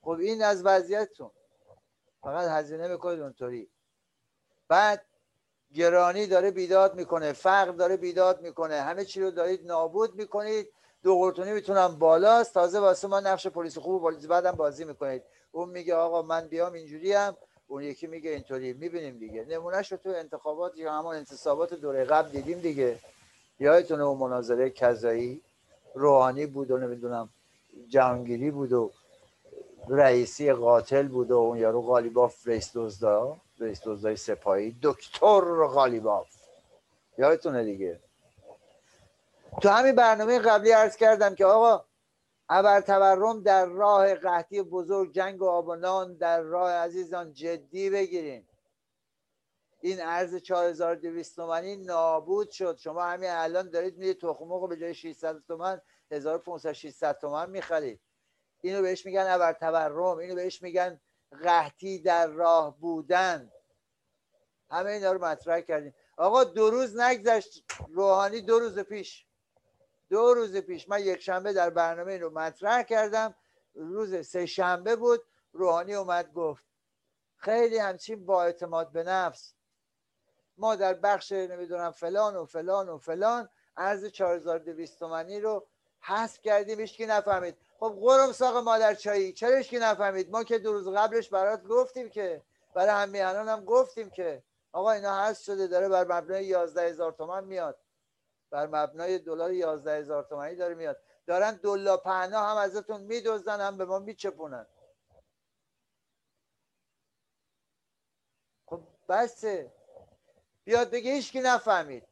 [0.02, 1.32] خب این از وضعیتتون.
[2.22, 3.70] فقط هزینه می‌کنید اونطوری.
[4.68, 5.06] بعد
[5.74, 10.70] گرانی داره بیداد می‌کنه فقر داره بیداد می‌کنه همه چی رو دارید نابود می‌کنید.
[11.04, 12.54] دو قرتونی می‌تونم بالاست.
[12.54, 15.24] تازه واسه ما نقش پلیس خوب بعدم بازی می‌کنید.
[15.52, 18.74] اون میگه آقا من بیام اینجوری هم اون یکی میگه اینطوری.
[18.74, 19.46] می‌بینیم دیگه.
[19.50, 23.00] نمونهش رو تو انتخابات یا همون انتصابات دوره قبل دیدیم دیگه.
[23.60, 25.42] یادتونه اون مناظره کذایی؟
[25.96, 27.30] روحانی بود و نمی‌دونم
[27.88, 28.92] جهانگیری بود و
[29.90, 33.38] رئیسی قاتل بود و اون یارو غالیباف رئیس دزدا.
[33.60, 36.28] رئیس دزدای سپاهی دکتر غالیباف.
[37.18, 38.00] یادتونه دیگه؟
[39.62, 41.86] تو همین برنامه قبلی عرض کردم که آقا
[42.50, 48.46] ابر تورم در راه قحطی بزرگ جنگ و آبانان در راه عزیزان جدی بگیرین.
[49.82, 52.78] این ارز 4200 تومانی نابود شد.
[52.78, 58.00] شما همین الان دارید میرید تخم به جای 600 تومن 1500 600 تومن می‌خرید.
[58.62, 63.52] اینو بهش میگن ابر تورم اینو بهش میگن قحطی در راه بودن.
[64.72, 65.96] همه اینا رو مطرح کردیم.
[66.18, 67.64] آقا دو روز نگذشت.
[67.90, 69.26] روحانی دو روز پیش.
[70.10, 73.36] دو روز پیش من یک شنبه در برنامه رو مطرح کردم.
[73.74, 75.22] روز سه شنبه بود.
[75.52, 76.66] روحانی اومد گفت
[77.38, 79.54] خیلی همچین با اعتماد به نفس.
[80.58, 85.68] ما در بخش نمی‌دونم فلان و فلان و فلان ارز 4200 تومانی رو
[86.00, 86.80] حذف کردیم.
[86.80, 87.58] هیچ نفهمید.
[87.80, 89.34] خب قرم ساق مادر چایی.
[89.34, 92.44] چرا که نفهمید؟ ما که دو روز قبلش برات گفتیم که
[92.76, 97.44] برای همیهنان هم گفتیم که آقا اینا حذف شده داره بر مبنای 11 هزار تومن
[97.44, 97.80] میاد.
[98.52, 100.98] بر مبنای دلار 11 هزار تومانی داره میاد.
[101.28, 104.68] دارن دلا پهنا هم ازتون میدوزن هم به ما میچپونن.
[108.66, 109.74] خب بسه.
[110.66, 112.09] بیاد بگه هیچکی نفهمید.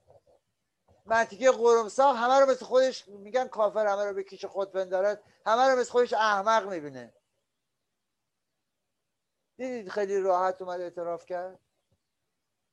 [1.08, 5.68] منطقه قرمساق همه رو مثل خودش میگن کافر همه رو به کیش خود پندارد همه
[5.68, 7.14] رو مثل خودش احمق می‌بینه.
[9.58, 11.60] دیدید خیلی راحت اومد اعتراف کرد؟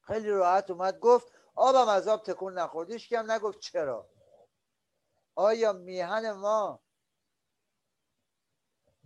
[0.00, 4.08] خیلی راحت اومد گفت آبم از آب تکون نخوردیش هم نگفت چرا؟
[5.34, 6.80] آیا میهن ما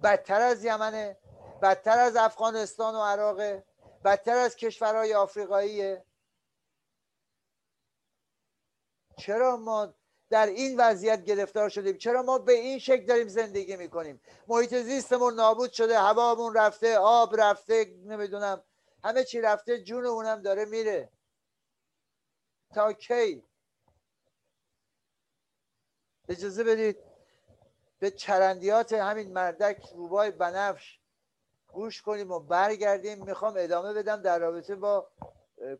[0.02, 1.18] بدتر از یمنه؟
[1.62, 3.64] بدتر از افغانستان و عراقه؟
[4.04, 6.04] بدتر از کشورهای آفریقاییه؟
[9.18, 9.94] چرا ما
[10.30, 15.34] در این وضعیت گرفتار شدیم؟ چرا ما به این شکل داریم زندگی می‌کنیم؟ محیط زیستمون
[15.34, 18.64] نابود شده هوامون رفته آب رفته نمی‌دونم.
[19.04, 21.08] همه چی رفته جون اونم داره میره.
[22.74, 23.44] تا کی؟
[26.28, 26.98] اجازه بدید
[27.98, 30.98] به چرندیات همین مردک روبای بنفش
[31.72, 33.24] گوش کنیم و برگردیم.
[33.24, 35.10] می‌خوام ادامه بدم در رابطه با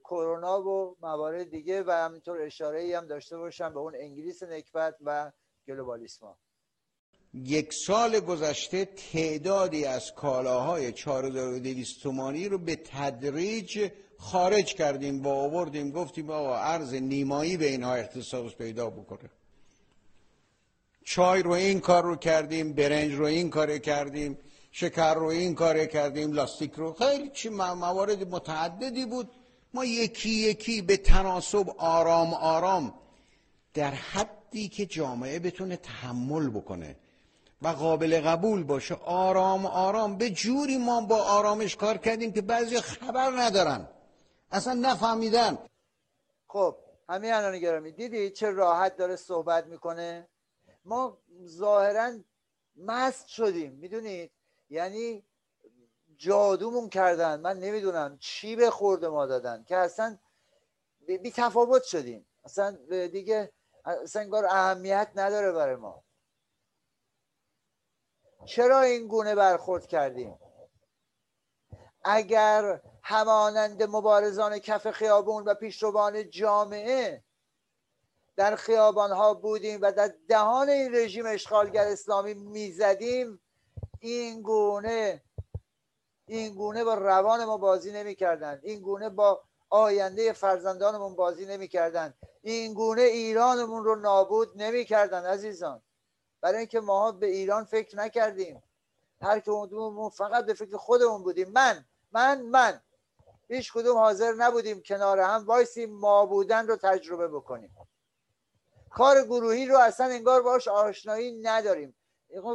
[0.05, 4.95] کرونا و موارد دیگه و همینطور اشاره ای هم داشته باشم به اون انگلیس نکبت
[5.05, 5.33] و
[5.69, 6.39] گلوبالیسما.
[7.35, 15.91] یک سال گذشته تعدادی از کالاهای 4200 تومانی رو به تدریج خارج کردیم با آوردیم
[15.91, 19.31] گفتیم آقا ارز نیمایی به اینها اختصاص پیدا بکنه.
[21.05, 24.39] چای رو این کار رو کردیم برنج رو این کار کردیم
[24.71, 26.93] شکر رو این کار کردیم لاستیک رو.
[26.93, 29.31] خیلی چی موارد متعددی بود.
[29.75, 32.95] ما یکی یکی به تناسب آرام آرام
[33.75, 36.97] در حدی که جامعه بتونه تحمل بکنه
[37.63, 40.19] و قابل قبول باشه آرام آرام.
[40.19, 43.89] به جوری ما با آرامش کار کردیم که بعضی خبر ندارن
[44.53, 45.59] اصلا نفهمیدن.
[46.47, 46.77] خب
[47.09, 50.29] همین الان گرامی دیدی چه راحت داره صحبت می‌کنه؟
[50.85, 52.13] ما ظاهرا
[52.77, 54.31] مست شدیم می‌دونید؟
[54.71, 55.23] یعنی
[56.19, 57.41] جادومون کردن.
[57.41, 59.65] من نمی‌دونم چی به خورد ما دادن.
[59.65, 60.19] که اصلا
[61.07, 62.27] بی تفاوت شدیم.
[62.45, 63.53] اصلا دیگه
[63.85, 66.05] اصلا انگار اهمیت نداره برای ما.
[68.45, 70.39] چرا این گونه برخورد کردیم؟
[72.05, 77.25] اگر همانند مبارزان کف خیابون و پیشروان جامعه
[78.37, 83.41] در خیابان ها بودیم و در دهان این رژیم اشغالگر اسلامی می‌زدیم
[84.01, 85.23] این گونه
[86.29, 92.75] این گونه با روان ما بازی نمی‌کردند این گونه با آینده فرزندانمون بازی نمی‌کردند این
[92.75, 95.83] گونه ایرانمون رو نابود نمی‌کردند عزیزان.
[96.41, 98.63] برای اینکه ما به ایران فکر نکردیم.
[99.21, 101.49] هر کدوممون فقط به فکر خودمون بودیم.
[101.49, 102.81] من من من.
[103.49, 105.45] هیچ کدوم حاضر نبودیم کنار هم.
[105.47, 107.77] وایسی ما بودن رو تجربه بکنیم.
[108.91, 111.97] کار گروهی رو اصلا انگار باش آشنایی نداریم.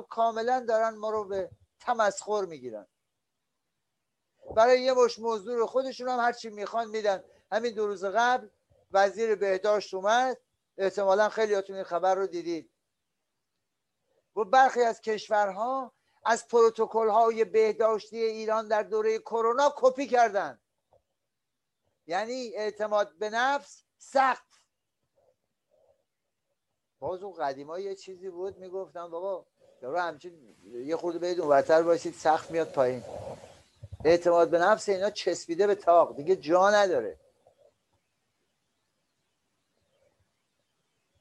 [0.10, 2.88] کاملا دارن ما رو به تمسخر می‌گیرن.
[4.56, 7.24] برای یه مش موضوع رو خودشون هم هرچی می‌خوان میدن.
[7.52, 8.48] همین دو روز قبل
[8.92, 10.38] وزیر بهداشت اومد.
[10.78, 12.70] احتمالا خیلیاتون این خبر رو دیدید.
[14.36, 15.94] و برخی از کشورها
[16.26, 20.60] از پروتکل های بهداشتی ایران در دوره کرونا کپی کردن.
[22.08, 24.54] یعنی اعتماد به نفس سقف
[27.00, 29.46] باز اون قدیما یه چیزی بود می‌گفتم بابا
[29.82, 33.04] یارو همچین یه خورده بدون وتر باشید سخت میاد پایین.
[34.06, 37.20] اعتماد به نفس اینا چسبیده به تاق دیگه جا نداره.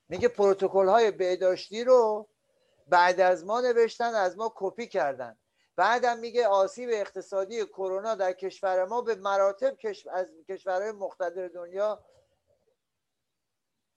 [0.08, 2.28] میگه پروتکل های بهداشتی رو
[2.88, 5.38] بعد از ما نوشتن از ما کپی کردن.
[5.76, 9.76] بعدم میگه آسیب اقتصادی کرونا در کشور ما به مراتب
[10.12, 12.04] از کشورهای مقتدر دنیا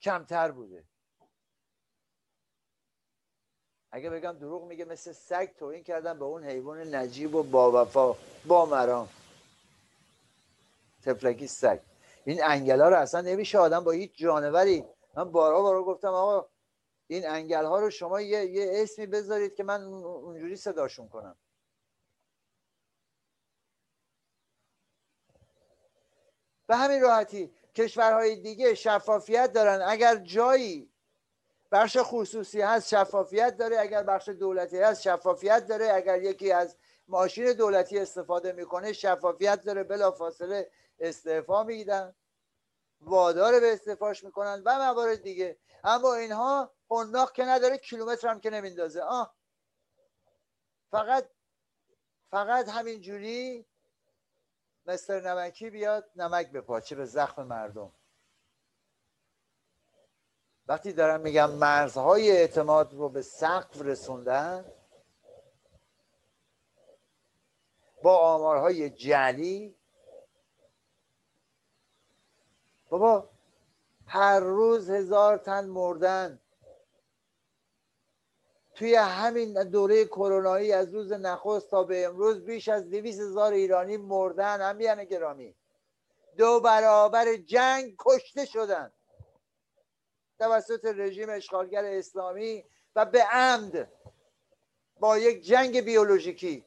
[0.02, 0.84] کمتر بوده.
[3.96, 8.16] اگه بگم دروغ میگه مثل سگ توهین کردن به اون حیوان نجیب و با وفا
[8.46, 9.08] با مرام
[11.02, 11.80] تفلکی سگ.
[12.24, 14.84] این انگل ها رو اصلا نمیشه آدم با هیچ جانوری.
[15.14, 16.48] من بارها بارها گفتم آقا
[17.06, 21.36] این انگل ها رو شما یه, یه اسمی بذارید که من اونجوری صداشون کنم.
[26.66, 29.82] به همین راحتی کشورهای دیگه شفافیت دارن.
[29.88, 30.90] اگر جایی
[31.72, 36.76] بخش خصوصی هست شفافیت داره اگر بخش دولتی هست شفافیت داره اگر یکی از
[37.08, 42.14] ماشین دولتی استفاده می‌کنه شفافیت داره بلا فاصله استعفا میدن
[43.00, 45.58] وادار به استعفاش می‌کنن و موارد دیگه.
[45.84, 49.02] اما اینها حناق که نداره کیلومتر هم که نمیندازه.
[49.02, 49.36] آه.
[50.90, 51.28] فقط
[52.30, 53.66] فقط همین جوری
[54.86, 57.92] مستر نمکی بیاد نمک بپاچه به زخم مردم.
[60.68, 64.64] وقتی دارم میگم مرزهای اعتماد رو به سقف رسوندن
[68.02, 69.76] با آمارهای جلی
[72.88, 73.28] بابا
[74.06, 76.40] هر روز هزار تن مردن.
[78.74, 83.96] توی همین دوره کرونایی از روز نخست تا به امروز بیش از دویست هزار ایرانی
[83.96, 85.54] مردن هم گرامی.
[86.36, 88.92] دو برابر جنگ کشته شدن.
[90.38, 92.64] توسط رژیم اشغالگر اسلامی
[92.96, 93.92] و به عمد
[95.00, 96.64] با یک جنگ بیولوژیکی.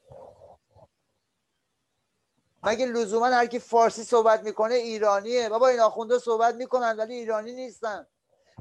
[2.63, 7.53] مگه لزوما هر کی فارسی صحبت می‌کنه ایرانیه؟ بابا این آخونده صحبت می‌کنن ولی ایرانی
[7.53, 8.07] نیستن.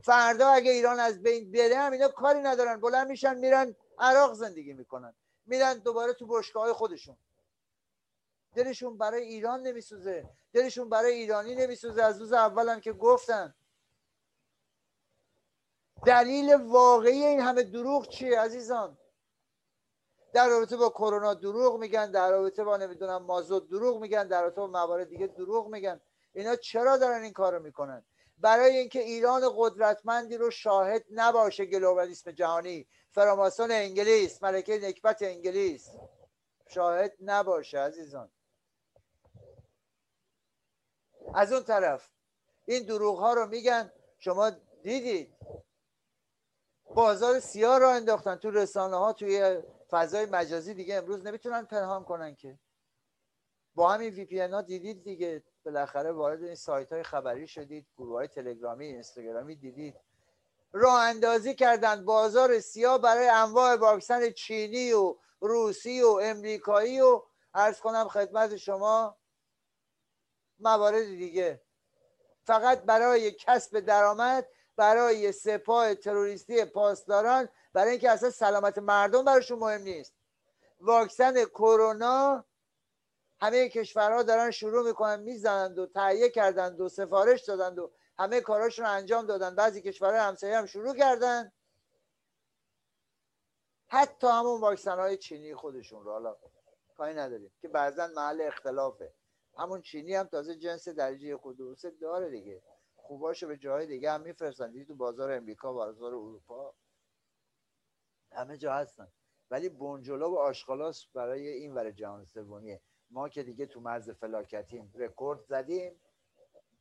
[0.03, 2.81] فردا اگه ایران از بین بره هم اینا کاری ندارن.
[2.81, 5.15] بلند میشن میرن عراق زندگی می‌کنن.
[5.47, 7.17] میرن دوباره تو بشگاه خودشون.
[8.55, 10.29] دلشون برای ایران نمیسوزه.
[10.53, 12.03] دلشون برای ایرانی نمیسوزه.
[12.03, 13.55] از روز اولم که گفتن
[16.07, 18.99] دلیل واقعی این همه دروغ چیه عزیزان؟
[20.33, 24.61] در رابطه با کرونا دروغ میگن در رابطه با نمی‌دونم مازوت دروغ میگن در رابطه
[24.61, 26.01] با موارد دیگه دروغ میگن.
[26.33, 28.05] اینا چرا دارن این کارو می‌کنن؟
[28.39, 32.89] برای اینکه ایران قدرتمندی رو شاهد نباشه گلوبالیسم جهانی.
[33.11, 35.89] فراماسون انگلیس ملکه نکبت انگلیس.
[36.69, 38.31] شاهد نباشه عزیزان.
[41.35, 42.11] از اون طرف
[42.65, 43.93] این دروغ ها رو میگن.
[44.19, 44.51] شما
[44.83, 45.35] دیدید؟
[46.95, 52.35] بازار سیاه را انداختن تو رسانه ها توی فضای مجازی دیگه امروز نمی‌تونن پنهان کنن
[52.35, 52.59] که.
[53.75, 58.15] با همین وی پی ها دیدید دیگه بالاخره وارد این سایت های خبری شدید گروه
[58.15, 59.95] های تلگرامی اینستاگرامی دیدید.
[60.73, 67.23] راه اندازی کردن بازار سیاه برای انواع واکسن چینی و روسی و امریکایی و
[67.55, 69.17] عرض کنم خدمت شما
[70.59, 71.63] موارد دیگه.
[72.43, 79.81] فقط برای کسب درآمد برای سپاه تروریستی پاسداران برای اینکه اصلا سلامت مردم براشون مهم
[79.81, 80.15] نیست.
[80.81, 82.45] واکسن کرونا
[83.41, 88.85] همه کشورها دارن شروع می‌کنن می‌زنند و تهیه کردند و سفارش دادند و همه کاراشون
[88.85, 91.53] رو انجام دادن بعضی کشورهای همسایه هم شروع کردن.
[93.89, 96.13] حتی همون واکسن های چینی خودشون رو.
[96.13, 96.37] حالا
[96.97, 99.13] کاری نداریم که بعضا محل اختلافه.
[99.59, 101.59] همون چینی هم تازه جنس درجه خود
[102.01, 102.63] داره دیگه.
[103.09, 104.85] خوباشو به جای دیگه هم میفرستن.
[104.85, 106.75] تو بازار امریکا بازار اروپا؟
[108.33, 109.09] همه جا هستن.
[109.51, 112.81] ولی بنجلو و آشغالاس برای این ور جهان سومیه.
[113.11, 114.93] ما که دیگه تو مرز فلاکتیم.
[114.95, 116.01] رکورد زدیم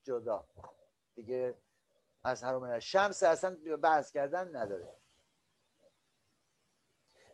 [0.03, 0.47] جدا.
[1.15, 1.55] دیگه
[2.23, 4.93] از هر شمس اصلا بحث کردن نداره.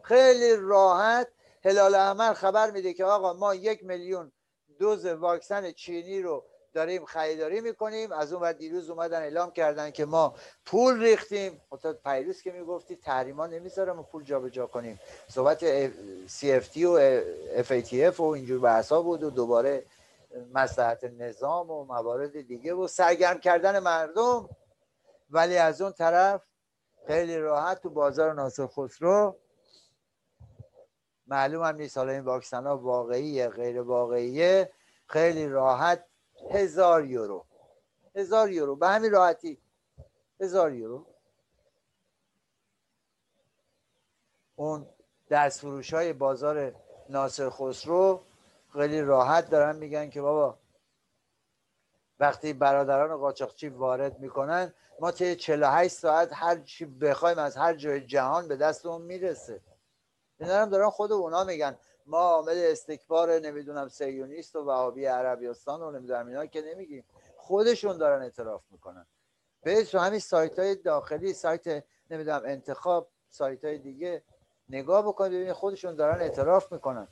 [0.03, 1.27] خیلی راحت
[1.63, 4.31] هلال احمر خبر میده که آقا ما یک میلیون
[4.79, 8.11] دوز واکسن چینی رو داریم خریداری می‌کنیم.
[8.11, 11.61] از اون بعد دیروز اومدن اعلام کردن که ما پول ریختیم.
[11.69, 14.99] خب پیروز که می‌گفتی تحریما نمی‌ذارم پول جابجا جا کنیم.
[15.27, 15.59] صحبت
[16.27, 17.21] CFT و
[17.63, 19.85] FATF و اینجور بحثا بود و دوباره
[20.53, 24.49] مسلحت نظام و موارد دیگه و سرگرم کردن مردم.
[25.29, 26.41] ولی از اون طرف
[27.07, 29.35] خیلی راحت تو بازار ناصر خسرو
[31.27, 34.71] معلوم هم نیست حالا این واکسن ها واقعیه غیر واقعیه
[35.07, 36.05] خیلی راحت
[36.51, 37.45] هزار یورو.
[38.15, 38.75] هزار یورو.
[38.75, 39.57] به همین راحتی.
[40.39, 41.05] هزار یورو.
[44.55, 44.87] اون
[45.29, 46.75] دست فروش های بازار
[47.09, 48.21] ناصر خسرو
[48.73, 50.57] خیلی راحت دارن میگن که بابا
[52.19, 58.01] وقتی برادران قاچاقچی وارد می‌کنن ما طی 48 ساعت هر چی بخوایم از هر جای
[58.01, 59.61] جهان به دست اون می‌رسه.
[60.39, 61.77] اینا هم دارن خود اونا میگن.
[62.05, 67.03] ما عامل استکبار نمی‌دونم سیونیست و وهابی عربیستان و نمی‌دونم اینا که نمیگیم
[67.37, 69.07] خودشون دارن اعتراف می‌کنن.
[69.63, 74.23] به تو همین سایت های داخلی سایت نمی‌دونم انتخاب سایت های دیگه
[74.69, 77.07] نگاه بکنید ببینید خودشون دارن اعتراف می‌کنن.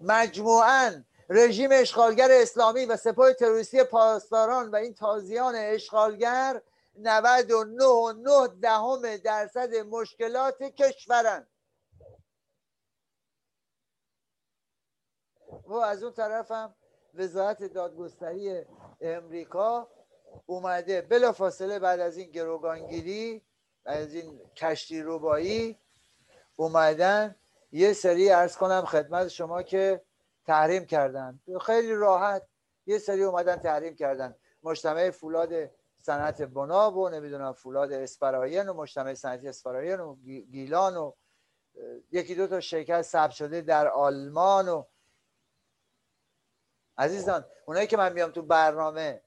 [0.00, 6.62] مجموعا رژیم اشغالگر اسلامی و سپاه تروریستی پاسداران و این تازیان اشغالگر
[6.98, 11.48] 99 دهم درصد مشکلات کشورند
[15.68, 16.74] و از اون طرف هم
[17.14, 18.64] وزارت دادگستری
[19.00, 19.88] امریکا
[20.46, 23.42] اومده بلا فاصله بعد از این گروگانگیری
[23.84, 25.78] بعد از این کشتی روبایی
[26.56, 27.36] اومدن.
[27.72, 30.02] یه سری ارز کنم خدمت شما که
[30.46, 31.40] تحریم کردن.
[31.60, 32.42] خیلی راحت
[32.86, 34.36] یه سری اومدن تحریم کردن.
[34.62, 35.70] مجتمع فولاد
[36.02, 40.16] صنعت بنا و نمی‌دونم فولاد اسپراین و مجتمع صنعتی اسپراین و
[40.50, 41.12] گیلان و
[42.12, 44.84] یکی دو تا شرکت ثبت شده در آلمان و
[46.98, 49.22] عزیزان اونایی که من میام تو برنامه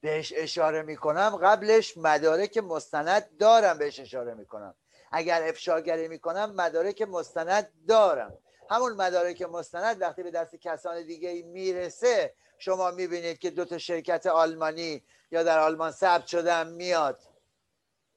[0.00, 4.74] بهش اشاره می‌کنم قبلش مدارک مستند دارم بهش اشاره می‌کنم.
[5.12, 8.38] اگر افشاگری می‌کنم مدارک مستند دارم.
[8.70, 14.26] همون مدارک مستند وقتی به دست کسان دیگه می‌رسه شما می‌بینید که دو تا شرکت
[14.26, 17.22] آلمانی یا در آلمان ثبت شدن میاد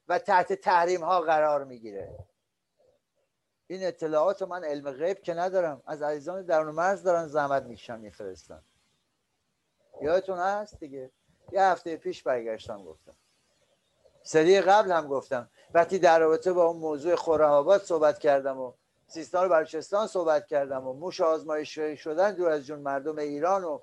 [0.08, 2.18] و تحت تحریم ها قرار می‌گیره.
[3.66, 5.82] این اطلاعات من علم غیب که ندارم.
[5.86, 8.62] از عزیزان درون مرز دارن زحمت می‌کشن میفرستن.
[10.00, 11.10] یادتون هست دیگه؟
[11.52, 13.14] یه هفته پیش برگشتم گفتم.
[14.22, 15.50] سری قبل هم گفتم.
[15.74, 18.72] وقتی در رابطه با اون موضوع خورم صحبت کردم و
[19.06, 23.80] سیستان و بلوچستان صحبت کردم و موش آزمایشی شدن دور از جون مردم ایران و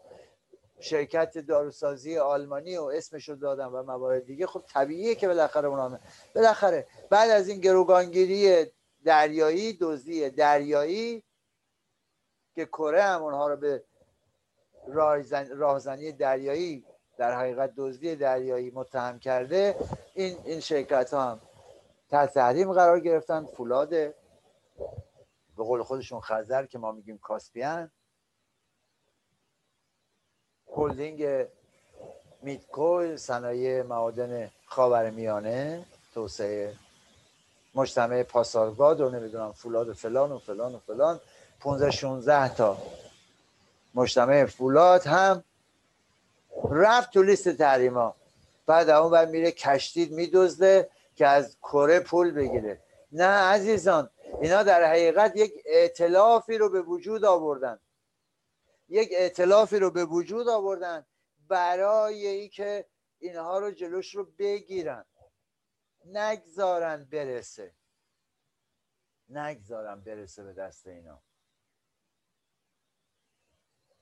[0.79, 5.99] شرکت داروسازی آلمانی و اسمش رو دادم و موارد دیگه خب طبیعیه که بالاخره اونا
[6.35, 8.71] بالاخره بعد از این گروگانگیری
[9.03, 11.23] دریایی دزدی دریایی
[12.55, 13.83] که کره هم اونها رو به
[15.51, 16.85] راهزنی دریایی
[17.17, 19.75] در حقیقت دزدی دریایی متهم کرده.
[20.13, 21.41] این این شرکت ها هم
[22.09, 23.45] تحت تحریم قرار گرفتن.
[23.45, 27.91] فولاد به قول خودشون خزر که ما میگیم کاسپیان.
[30.75, 31.47] هلدینگ
[32.41, 36.73] میتکو صنایع معادن خاورمیانه توسعه
[37.75, 41.19] مجتمع پاسارگاد و نمی‌دونم فولاد و فلان و فلان و فلان.
[41.59, 42.77] 15 16 تا
[43.95, 45.43] مجتمع فولاد هم
[46.71, 48.15] رفت تو لیست تحریما.
[48.65, 52.81] بعد اون بعد میره کشتید میدزده که از کره پول بگیره.
[53.11, 54.09] نه عزیزان
[54.41, 57.79] اینا در حقیقت یک اعتلافی رو به وجود آوردن.
[58.89, 61.05] یک اعتلافی رو به وجود آوردن
[61.47, 62.85] برای اینکه
[63.19, 65.05] اینها رو جلوش رو بگیرن.
[66.05, 67.71] نگذارن برسه.
[69.29, 71.21] نگذارن برسه به دست اینا.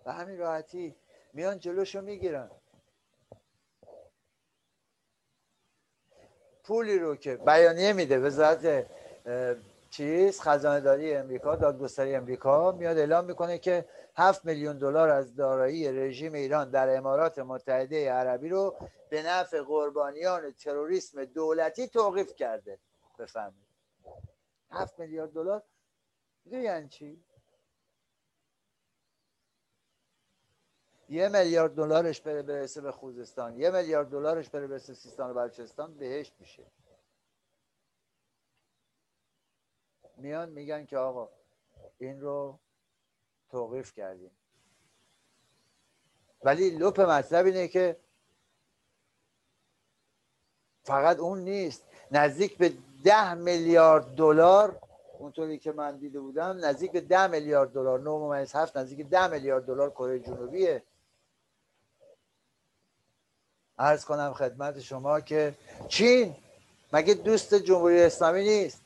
[0.05, 0.95] و همین راحتی
[1.33, 2.51] میان جلوشو می‌گیرن.
[6.63, 8.87] پولی رو که بیانیه میده وزارت
[9.89, 13.85] چیز خزانه داری امریکا دادگستری امریکا میاد اعلام می‌کنه که
[14.15, 18.77] 7 میلیون دلار از دارایی رژیم ایران در امارات متحده عربی رو
[19.09, 22.79] به نفع قربانیان تروریسم دولتی توقیف کرده.
[23.19, 23.67] بفهمید
[24.71, 25.63] 7 میلیارد دلار؟
[26.45, 27.23] یعنی چی؟
[31.09, 33.55] یه میلیارد دلارش بره برسه به خوزستان.
[33.59, 35.97] یه میلیارد دلارش بره برسه سیستان و بلوچستان.
[35.97, 36.65] بهشت میشه.
[40.17, 41.29] میان میگن که آقا
[41.97, 42.59] این رو
[43.51, 44.31] توقیف کردیم.
[46.43, 47.97] ولی لپ مطلب اینه که
[50.83, 51.83] فقط اون نیست.
[52.11, 52.73] نزدیک به
[53.03, 54.79] ده میلیارد دلار
[55.19, 59.27] اونطوری که من دیده بودم نزدیک به ده میلیارد دلار نه ممیز هفت نزدیک ده
[59.27, 60.83] میلیارد دلار کره جنوبیه.
[63.77, 65.53] ارز کنم خدمت شما که
[65.87, 66.35] چین
[66.93, 68.80] مگه دوست جمهوری اسلامی نیست؟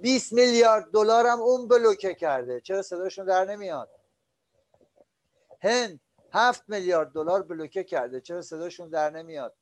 [0.00, 2.60] 20 میلیارد دلار هم اون بلوکه کرده.
[2.60, 3.88] چرا صداشون در نمیاد؟
[5.60, 6.00] هند
[6.32, 8.20] 7 میلیارد دلار بلوکه کرده.
[8.20, 9.54] چرا صداشون در نمیاد؟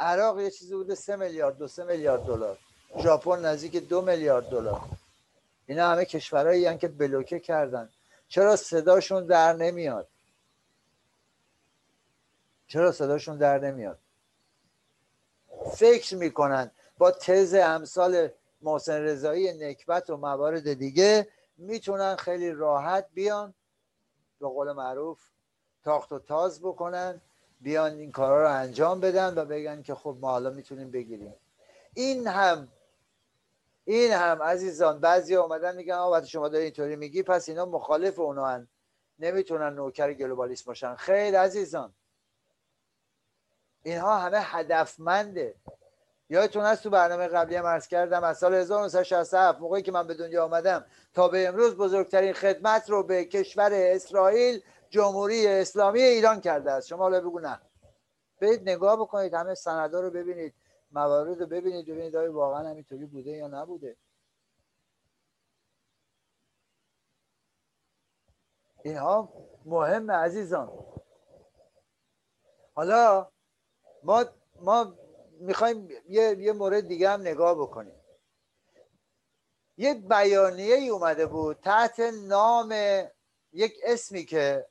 [0.00, 2.58] عراق یه چیزی بوده 3 میلیارد دو 3 میلیارد دلار.
[2.98, 4.80] ژاپن نزدیک دو میلیارد دلار.
[5.66, 7.90] اینا همه کشورهایی که بلوکه کردن.
[8.28, 10.08] چرا صداشون در نمیاد؟
[12.66, 13.98] چرا صداشون در نمیاد؟
[15.76, 16.70] فکر می‌کنن.
[16.98, 18.28] با تز امثال
[18.64, 23.54] محسن رضایی نکبت و موارد دیگه می‌تونن خیلی راحت بیان
[24.40, 25.20] به قول معروف
[25.84, 27.20] تاخت و تاز بکنن
[27.60, 31.34] بیان این کارا رو انجام بدن و بگن که خب ما حالا می‌تونیم بگیریم.
[31.94, 32.68] این هم
[33.84, 38.46] این هم عزیزان بعضی اومدن میگن آقا شما داری اینطوری میگی پس اینا مخالف اونا
[38.46, 38.68] هن.
[39.18, 40.94] نمی‌تونن نوکر گلوبالیسم باشن.
[40.94, 41.94] خیر عزیزان.
[43.82, 45.54] اینها همه هدفمنده.
[46.34, 50.14] یادتون هست تو برنامه قبلی هم عرض کردم از سال 1967 موقعی که من به
[50.14, 56.70] دنیا آمدم تا به امروز بزرگترین خدمت رو به کشور اسرائیل جمهوری اسلامی ایران کرده
[56.72, 56.86] است.
[56.88, 57.60] شما حالا بگو نه.
[58.40, 60.54] برید نگاه بکنید همه سندا رو ببینید
[60.92, 63.96] موارد رو ببینید ببینید آیا واقعا همینطوری بوده یا نبوده.
[68.82, 69.32] اینها
[69.64, 70.72] مهم عزیزان.
[72.74, 73.28] حالا
[74.02, 74.24] ما
[74.60, 75.03] ما
[75.40, 78.00] می‌خوایم یه،, یه مورد دیگه هم نگاه بکنیم.
[79.76, 82.74] یه بیانیه ای اومده بود تحت نام
[83.52, 84.68] یک اسمی که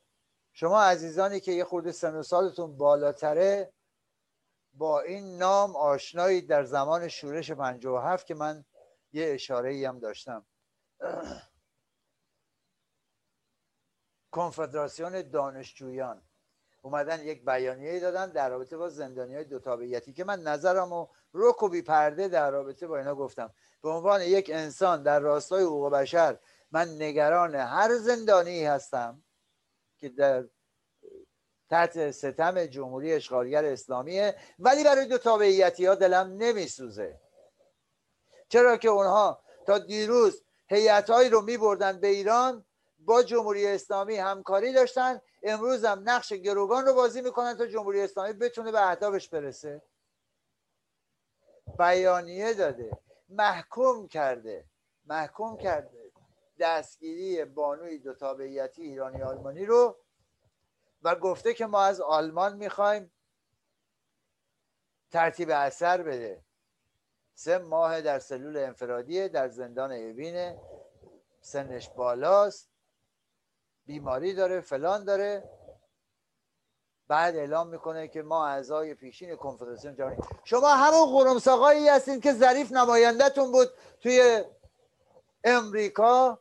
[0.52, 3.72] شما عزیزانی که یه خورده سن و سالتون بالاتره
[4.74, 8.64] با این نام آشنایی در زمان شورش 57 که من
[9.12, 10.46] یه اشاره ای هم داشتم.
[14.34, 16.22] کنفدراسیون دانشجویان.
[16.84, 21.06] اومدن یک بیانیه دادن در رابطه با زندانی های دو تابعیتی که من نظرم و
[21.34, 23.50] رکوبی پرده در رابطه با اینا گفتم.
[23.82, 26.38] به عنوان یک انسان در راستای حقوق بشر
[26.70, 29.22] من نگران هر زندانی هستم
[29.98, 30.44] که در
[31.70, 37.20] تحت ستم جمهوری اشغالگر اسلامیه ولی برای دو تابعیتی ها دلم نمیسوزه.
[38.48, 42.64] چرا که اونها تا دیروز هیئتهایی رو میبردن به ایران
[42.98, 48.32] با جمهوری اسلامی همکاری داشتن امروز هم نقش گروگان رو بازی می‌کنن تا جمهوری اسلامی
[48.32, 49.82] بتونه به اهدافش برسه.
[51.78, 54.64] بیانیه داده محکوم کرده
[55.06, 56.12] محکوم کرده
[56.58, 59.96] دستگیری بانوی دو تابعیتی ایرانی آلمانی رو
[61.02, 63.12] و گفته که ما از آلمان می‌خوایم
[65.10, 66.44] ترتیب اثر بده.
[67.34, 70.60] سه ماه در سلول انفرادی در زندان اوینه
[71.40, 72.73] سنش بالاست.
[73.86, 75.50] بیماری داره فلان داره.
[77.08, 82.72] بعد اعلام می‌کنه که ما اعضای پیشین کنفدراسیون جهانی شما همون قرمساقایی هستین که ظریف
[82.72, 83.68] نمایندهتون بود
[84.00, 84.44] توی
[85.44, 86.40] امریکا.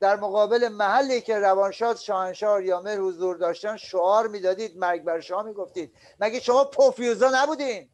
[0.00, 5.96] در مقابل محلی که روانشاد شاهنشاه یامر حضور داشتن شعار می‌دادید مرگ بر شما می‌گفتید.
[6.20, 7.90] مگه شما پوفیوزا نبودین؟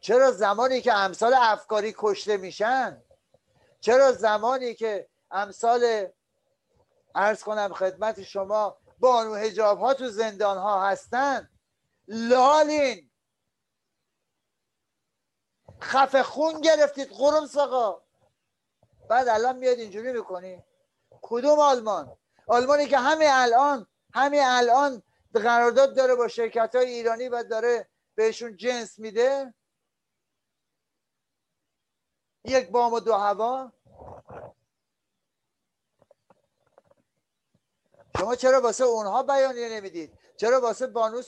[0.00, 3.02] چرا زمانی که امثال افکاری کشته میشن
[3.80, 6.12] چرا زمانی که امثال
[7.14, 11.50] ارز کنم خدمت شما بانو هجاب ها تو زندان ها هستن.
[12.08, 13.10] لالین.
[15.82, 18.02] خفه خون گرفتید قرم سقا
[19.10, 20.64] بعد الان میاد اینجوری می‌کنی.
[21.22, 25.02] کدوم آلمان؟ آلمانی که همه الان همه الان
[25.34, 29.54] قرارداد داره با شرکت های ایرانی و داره بهشون جنس میده.
[32.44, 33.72] یک بام و دو هوا.
[38.18, 41.22] شما چرا واسه اونها بیانیه نمی‌دید؟ چرا واسه بانو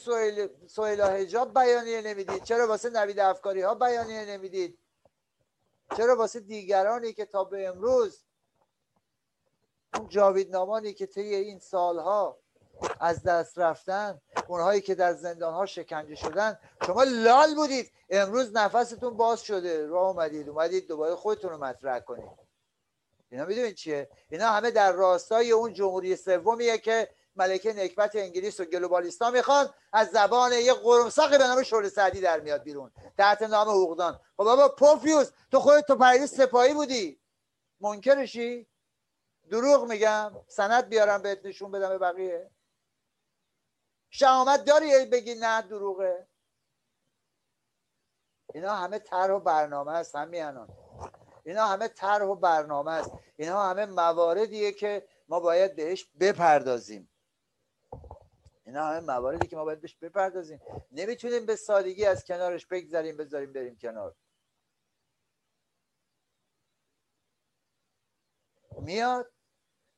[0.66, 4.78] سویلا حجاب بیانیه نمی‌دید؟ چرا واسه نوید افکاری ها بیانیه نمی‌دید؟
[5.96, 8.24] چرا واسه دیگرانی که تا به امروز
[9.94, 12.38] اون جاوید نامانی که طی این سالها
[13.00, 17.92] از دست رفتن اونهایی که در زندان ها شکنجه شدن شما لال بودید.
[18.10, 19.86] امروز نفستون باز شده.
[19.86, 20.48] راه اومدید.
[20.48, 22.49] اومدید دوباره خودتون رو مطرح کنید.
[23.30, 28.64] اینا می‌دونید چیه؟ اینا همه در راستای اون جمهوری سومیه که ملکه نکبت انگلیس و
[28.64, 33.68] گلوبالیستا می‌خوان از زبان یه قرمساقی به نام شور سعدی در میاد بیرون تحت نام
[33.68, 34.12] حقوقدان.
[34.12, 37.20] خب بابا پفیوز تو خودت تو پریس سپاهی بودی.
[37.80, 38.66] منکرشی
[39.50, 40.32] دروغ میگم.
[40.48, 42.50] سند بیارم بهت نشون بدم به بقیه.
[44.10, 46.28] شهامت داری بگی نه دروغه.
[48.54, 50.79] اینا همه طرح و برنامه است همیانان
[51.44, 53.10] اینا همه طرح و برنامه است.
[53.36, 57.10] اینا همه مواردیه که ما باید بهش بپردازیم.
[58.66, 60.60] اینا همه مواردی که ما باید بهش بپردازیم.
[60.92, 64.16] نمی‌تونیم به سادگی از کنارش بگذاریم بذاریم بریم کنار.
[68.80, 69.32] میاد.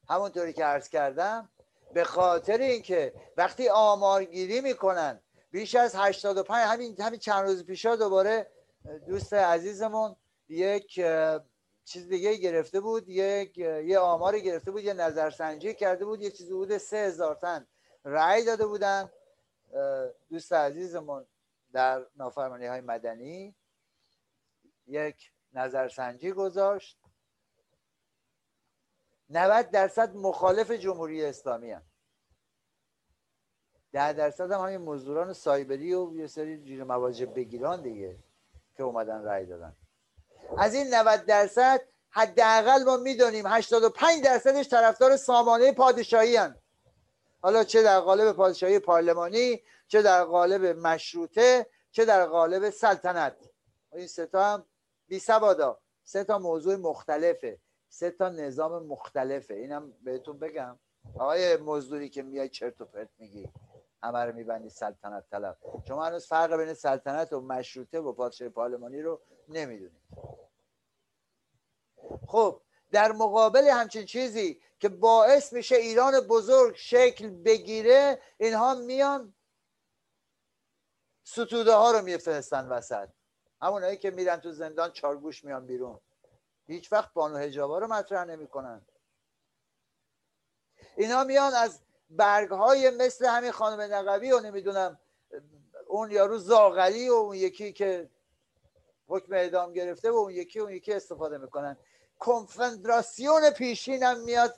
[0.08, 1.48] همونطوری که عرض کردم
[1.94, 8.50] به خاطر اینکه وقتی آمارگیری می‌کنن بیش از 85 همین همین چند روز پیشا دوباره
[9.06, 10.16] دوست عزیزمون
[10.52, 11.00] یک
[11.84, 16.52] چیز دیگه گرفته بود یک یه آماری گرفته بود یه نظرسنجی کرده بود یه چیزی
[16.52, 17.66] بوده سه هزار تن
[18.04, 19.10] رأی داده بودن.
[20.30, 21.26] دوست عزیزمون
[21.72, 23.54] در نافرمانی های مدنی
[24.86, 26.98] یک نظرسنجی گذاشت.
[29.30, 31.82] 90 درصد مخالف جمهوری اسلامی هم.
[33.92, 38.18] ده درصد هم همین مزدوران سایبری و یه سری جیر مواجب بگیران دیگه
[38.76, 39.76] که اومدن رأی دادن.
[40.58, 41.80] از این 90 درصد
[42.10, 46.56] حداقل ما می‌دونیم 85 درصدش طرفدار سامانه پادشاهی هن.
[47.40, 53.36] حالا چه در قالب پادشاهی پارلمانی چه در قالب مشروطه چه در قالب سلطنت.
[53.92, 54.66] این سه تا هم
[55.08, 55.78] بی سوادا.
[56.04, 57.58] سه تا موضوع مختلفه.
[57.88, 59.54] سه تا نظام مختلفه.
[59.54, 60.78] اینم بهتون بگم.
[61.18, 63.48] آقای مزدوری که میای چرت و پرت میگی.
[64.02, 65.56] همه رو میبندی سلطنت طلب.
[65.88, 70.02] شما هنوز فرق بین سلطنت و مشروطه و پادشاهی پارلمانی رو نمی‌دونید.
[72.26, 79.34] خب در مقابل همچین چیزی که باعث میشه ایران بزرگ شکل بگیره اینها میان
[81.24, 83.08] ستوده ها رو میفرستن وسط.
[83.62, 86.00] همونایی که میرن تو زندان چارگوش میان بیرون.
[86.66, 88.86] هیچ وقت بانو هجابا رو مطرح نمی‌کنن.
[90.96, 91.80] اینا میان از
[92.10, 94.98] برگ های مثل همین خانم نقوی و نمی‌دونم
[95.86, 98.10] اون یارو زاغلی و اون یکی که
[99.08, 101.76] حکم اعدام گرفته و اون یکی اون یکی استفاده می‌کنن.
[102.18, 104.54] کنفدراسیون پیشین هم میاد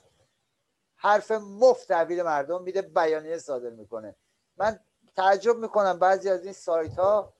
[0.95, 4.15] حرف مفت تحویل مردم میده بیانیه صادر می‌کنه.
[4.57, 4.79] من
[5.15, 7.33] تعجب می‌کنم بعضی از این سایت ها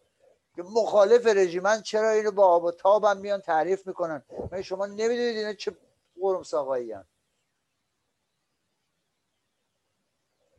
[0.56, 5.38] که مخالف رژیمن چرا اینو با آب و تاب میان تعریف می‌کنن؟ من شما نمی‌دونید
[5.38, 5.76] اینا چه
[6.22, 6.96] قرم ساقایی.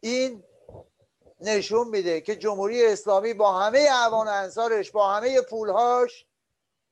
[0.01, 0.45] این
[1.41, 6.26] نشون میده که جمهوری اسلامی با همه اعوان انصارش با همه پولهاش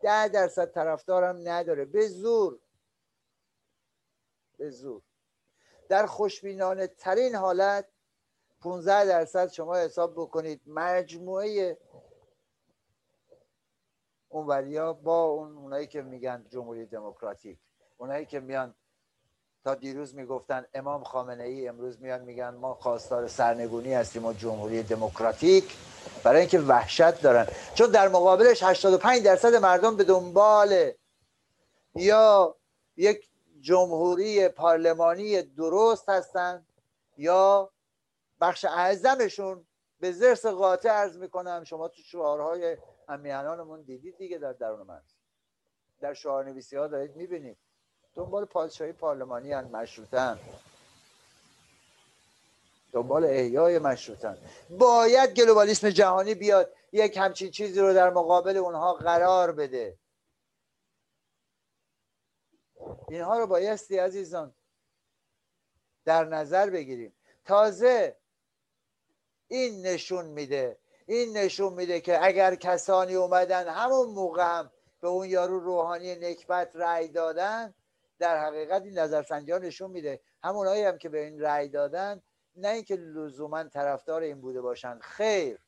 [0.01, 1.85] ده درصد طرفدارم نداره.
[1.85, 2.59] به زور.
[4.59, 5.03] به زور.
[5.89, 7.89] در خوشبینانه ترین حالت
[8.61, 10.61] 15 درصد شما حساب بکنید.
[10.67, 11.79] مجموعه
[14.29, 17.59] اونوریا با اون اونایی که میگن جمهوری دموکراتیک
[17.99, 18.75] اونایی که میان
[19.65, 24.83] تا دیروز می‌گفتن امام خامنه ای امروز میان میگن ما خواستار سرنگونی هستیم و جمهوری
[24.83, 25.77] دموکراتیک
[26.25, 27.47] برای اینکه وحشت دارن.
[27.75, 30.93] چون در مقابلش 85 درصد مردم به دنبال
[31.95, 32.57] یا
[32.97, 36.67] یک جمهوری پارلمانی درست هستن
[37.17, 37.73] یا
[38.41, 39.67] بخش اعظمشون
[40.01, 41.65] به زرس قاطع عرض می‌کنم.
[41.65, 42.77] شما تو شعارهای
[43.09, 45.03] همیهنانمون دیدید دیگه در درون من.
[46.01, 47.59] در شعار نویسی ها دارید می‌بینید.
[48.15, 50.39] دنبال پادشاهی پارلمانی هن مشروطن
[52.93, 54.39] دنبال احیای مشروطن
[54.71, 59.99] باید گلوبالیسم جهانی بیاد یک همچین چیزی رو در مقابل اونها قرار بده.
[63.09, 64.55] اینها رو بایستی عزیزان
[66.05, 67.13] در نظر بگیریم.
[67.45, 68.17] تازه
[69.49, 75.29] این نشون میده این نشون میده که اگر کسانی اومدن همون موقع هم به اون
[75.29, 77.75] یارو روحانی نکبت رأی دادن
[78.19, 80.21] در حقیقت این نظرسنجی نشون میده.
[80.43, 82.23] همونایی هم که به این رأی دادن
[82.57, 84.99] نه اینکه لزوما طرفدار این بوده باشن.
[84.99, 85.59] خیر.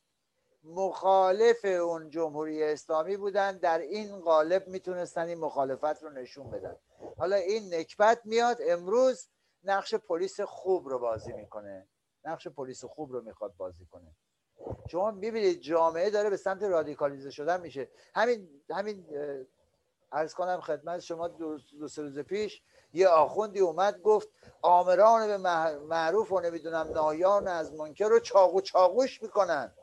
[0.64, 3.59] مخالف اون جمهوری اسلامی بودن.
[3.59, 6.76] در این قالب می‌تونستن این مخالفت رو نشون بدن.
[7.18, 8.59] حالا این نکبت میاد.
[8.68, 9.28] امروز
[9.64, 11.88] نقش پلیس خوب رو بازی می‌کنه.
[12.24, 14.16] نقش پلیس خوب رو می‌خواد بازی کنه.
[14.90, 17.88] شما می‌بینید جامعه داره به سمت رادیکالیزه شدن میشه.
[18.14, 19.07] همین همین
[20.12, 24.28] ارز کنم خدمت شما دو, سه روز پیش یه آخوندی اومد گفت
[24.62, 25.36] آمران به
[25.78, 29.74] معروف و نمی‌دونم نایان از منکر رو چاقو چاقوش می‌کنن.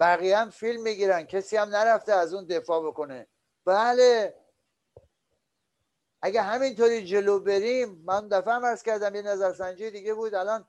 [0.00, 1.22] بقیه هم فیلم می‌گیرن.
[1.22, 3.26] کسی هم نرفته از اون دفاع بکنه.
[3.64, 4.34] بله.
[6.22, 10.34] اگه همینطوری جلو بریم من دفعه هم ارز کردم یه نظرسنجی دیگه بود.
[10.34, 10.68] الان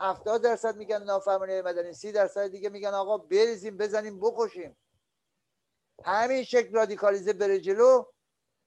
[0.00, 4.76] هفتاد درصد میگن نافرمانی مدنی سی درصد دیگه میگن آقا بریزیم بزنیم بکشیم.
[6.04, 8.04] همین شکل رادیکالیزه بره جلو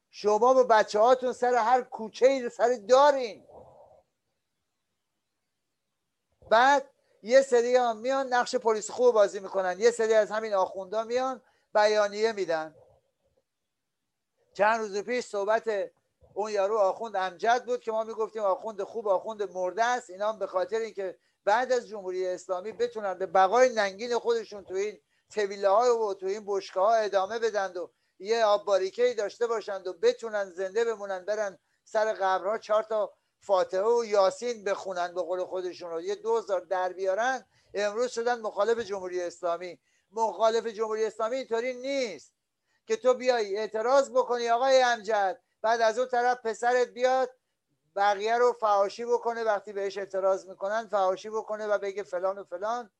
[0.09, 3.47] شما با بچه هاتون سر هر کوچه ای سر دارین.
[6.49, 6.89] بعد
[7.23, 9.79] یه سری هم میان نقش پلیس خوب بازی می‌کنن.
[9.79, 11.41] یه سری از همین آخوندا میان
[11.73, 12.75] بیانیه میدن.
[14.53, 15.91] چند روز پیش صحبت
[16.33, 20.09] اون یارو آخوند امجد بود که ما می‌گفتیم آخوند خوب آخوند مرده است.
[20.09, 24.73] اینا هم به خاطر اینکه بعد از جمهوری اسلامی بتونن به بقای ننگین خودشون تو
[24.73, 25.01] این
[25.33, 29.93] طویله های و تو این بشکه ادامه بدند و یه آب باریکه داشته باشند و
[29.93, 32.57] بتونن زنده بمونن برن سر قبرها.
[32.57, 36.01] چهار تا فاتحه و یاسین بخونن به قول خودشون رو.
[36.01, 37.45] یه دوزار در بیارن.
[37.73, 39.79] امروز شدن مخالف جمهوری اسلامی.
[40.11, 42.33] مخالف جمهوری اسلامی اینطوری نیست
[42.87, 45.41] که تو بیای اعتراض بکنی آقای امجد.
[45.61, 47.29] بعد از اون طرف پسرت بیاد
[47.95, 49.43] بقیه رو فعاشی بکنه.
[49.43, 52.91] وقتی بهش اعتراض می‌کنن فعاشی بکنه و بگه فلان و فلان.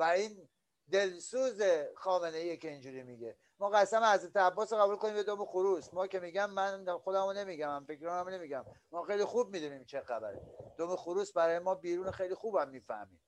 [0.00, 0.48] و این
[0.90, 1.62] دلسوز
[1.96, 3.36] خامنه ای که اینجوری میگه.
[3.58, 5.94] ما قسم حضرت عباس قبول کنیم به دوم خروس.
[5.94, 8.64] ما که میگم من خودمو نمیگم من فکرام نمیگم.
[8.92, 10.40] ما خیلی خوب می‌دونیم چه خبره.
[10.78, 13.20] دوم خروس برای ما بیرون خیلی خوبم می‌فهمیم.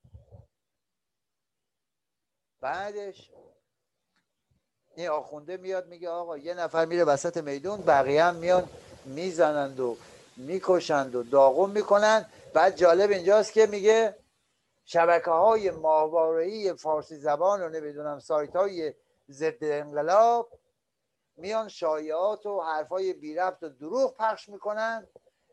[2.60, 3.32] بعدش
[4.96, 8.68] این آخونده میاد میگه آقا یه نفر میره وسط میدون بقیه هم میان
[9.04, 9.96] می‌زنند و
[10.36, 14.21] می‌کشند و داغون می‌کنن بعد جالب اینجاست که میگه
[14.92, 18.94] شبکه های ماهوارهی فارسی زبان و نمی‌دونم سایت های
[19.30, 20.58] ضد انقلاب
[21.36, 25.08] میان شایعات و حرفای بی ربط و دروغ پخش می‌کنن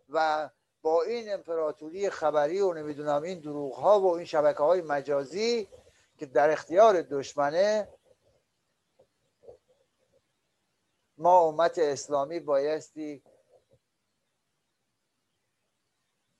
[0.09, 0.49] و
[0.81, 5.69] با این امپراتوری خبری و نمی‌دونم این دروغ ها و این شبکه های مجازی
[6.17, 7.89] که در اختیار دشمنه
[11.17, 13.23] ما امت اسلامی بایستی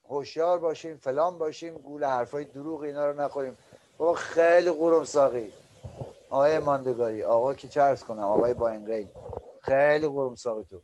[0.09, 3.57] هوشیار باشیم فلان باشیم گول حرفای دروغ اینا رو نخوریم.
[3.97, 5.53] با خیلی قروم ساقی.
[6.29, 9.09] آقای ماندگاری آقا که چرس کنم؟ آقای باینگری
[9.61, 10.81] خیلی قروم ساقی تو.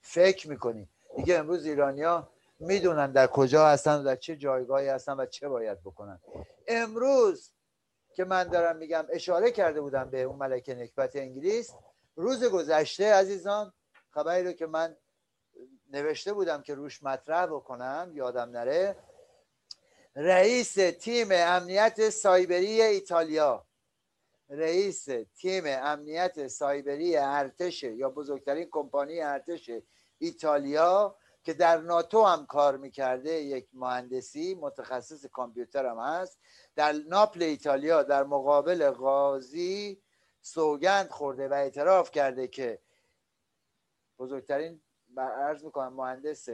[0.00, 5.26] فکر می‌کنی؟ دیگه امروز ایرانیا می‌دونن در کجا هستن و در چه جایگاهی هستن و
[5.26, 6.20] چه باید بکنن.
[6.68, 7.50] امروز
[8.14, 11.74] که من دارم میگم اشاره کرده بودم به اون ملکه نکبت انگلیس.
[12.16, 13.72] روز گذشته عزیزان
[14.10, 14.96] خبری رو که من
[15.94, 18.96] نوشته بودم که روش مطرح بکنم یادم نره.
[20.16, 23.66] رئیس تیم امنیت سایبری ایتالیا.
[24.48, 29.70] رئیس تیم امنیت سایبری ارتش یا بزرگترین کمپانی ارتش
[30.18, 36.38] ایتالیا که در ناتو هم کار می‌کرده یک مهندسی متخصص کامپیوتر هم هست.
[36.76, 40.02] در ناپل ایتالیا در مقابل قاضی
[40.40, 42.78] سوگند خورده و اعتراف کرده که
[44.18, 44.80] بزرگترین
[45.22, 46.48] عرض می‌کنم مهندس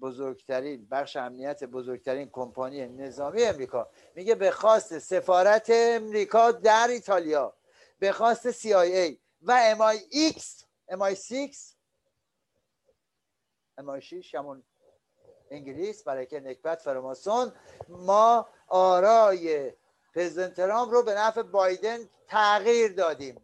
[0.00, 3.90] بزرگترین بخش امنیت بزرگترین کمپانی نظامی امریکا.
[4.14, 7.54] میگه به خواست سفارت امریکا در ایتالیا
[7.98, 10.42] به خواست CIA و MI6
[10.90, 11.56] MI6
[13.80, 14.62] MI6 همون
[15.50, 17.52] انگلیس برای که نکبت فراماسون
[17.88, 19.72] ما آرای
[20.14, 23.40] پرزیدنت ترامپ رو به نفع بایدن تغییر دادیم.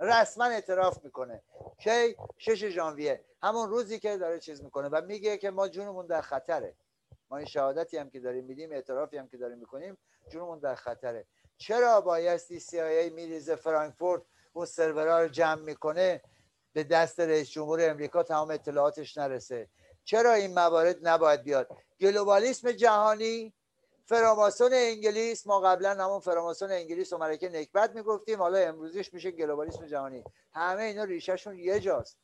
[0.00, 1.42] رسما اعتراف می‌کنه.
[1.78, 3.24] کی 6 ژانویه.
[3.42, 6.74] همون روزی که داره چیز می‌کنه و میگه که ما جونمون در خطره.
[7.30, 9.98] ما این شهادتی هم که داریم میدیم اعترافی هم که داریم می‌کنیم
[10.30, 11.26] جونمون در خطره.
[11.56, 16.22] چرا بایستی CIA میریزه فرانکفورت؟ اون سرورها رو جمع می‌کنه.
[16.72, 19.68] به دست رئیس جمهور امریکا تمام اطلاعاتش نرسه.
[20.04, 21.68] چرا این موارد نباید بیاد؟
[22.00, 23.54] گلوبالیسم جهانی
[24.04, 28.38] فراماسون انگلیس ما قبلا همون فراماسون انگلیس و ملکه نکبت می‌گفتیم.
[28.38, 30.24] حالا امروزیش میشه گلوبالیسم جهانی.
[30.52, 32.18] همه اینا ریشهشون یه جاست.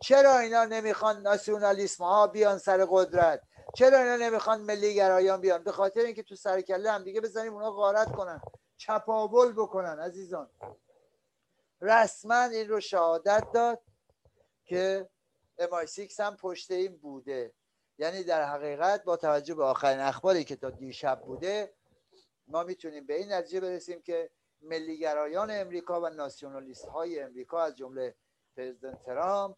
[0.00, 3.42] چرا اینا نمی‌خوان ناسیونالیسم ها بیان سر قدرت؟
[3.74, 7.54] چرا اینا نمی‌خوان ملی گرایان بیان؟ به خاطر اینکه تو سر کله هم دیگه بزنیم
[7.54, 8.40] اونا غارت کنن.
[8.76, 10.50] چپاول بکنن عزیزان.
[11.80, 13.80] رسما این رو شهادت داد
[14.64, 15.08] که
[15.60, 17.52] MI6 هم پشت این بوده.
[17.98, 21.72] یعنی در حقیقت با توجه به آخرین اخباری که تا دیشب بوده
[22.48, 24.30] ما می‌تونیم به این نتیجه برسیم که
[24.62, 28.14] ملیگرایان امریکا و ناسیونالیست های امریکا از جمله
[28.56, 29.56] پرزیدنت ترامپ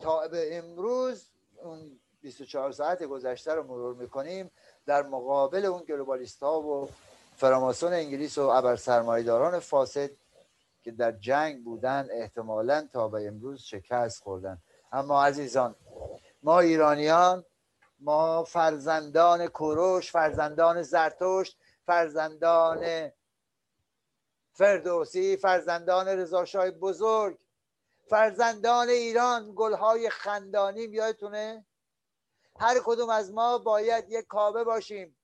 [0.00, 1.30] تا به امروز
[1.62, 4.50] اون 24 ساعت گذشته رو مرور می‌کنیم
[4.86, 6.88] در مقابل اون گلوبالیست ها و
[7.36, 10.10] فراماسون انگلیس و ابر سرمایداران فاسد
[10.82, 14.62] که در جنگ بودن احتمالا تا به امروز شکست خوردن.
[14.92, 15.74] اما عزیزان
[16.46, 17.44] ما ایرانیان
[17.98, 23.12] ما فرزندان کوروش فرزندان زرتشت فرزندان
[24.52, 27.38] فردوسی فرزندان رضاشاه بزرگ
[28.10, 31.66] فرزندان ایران گلهای خندانیم یادتونه؟
[32.58, 35.16] هر کدوم از ما باید یک کابه باشیم.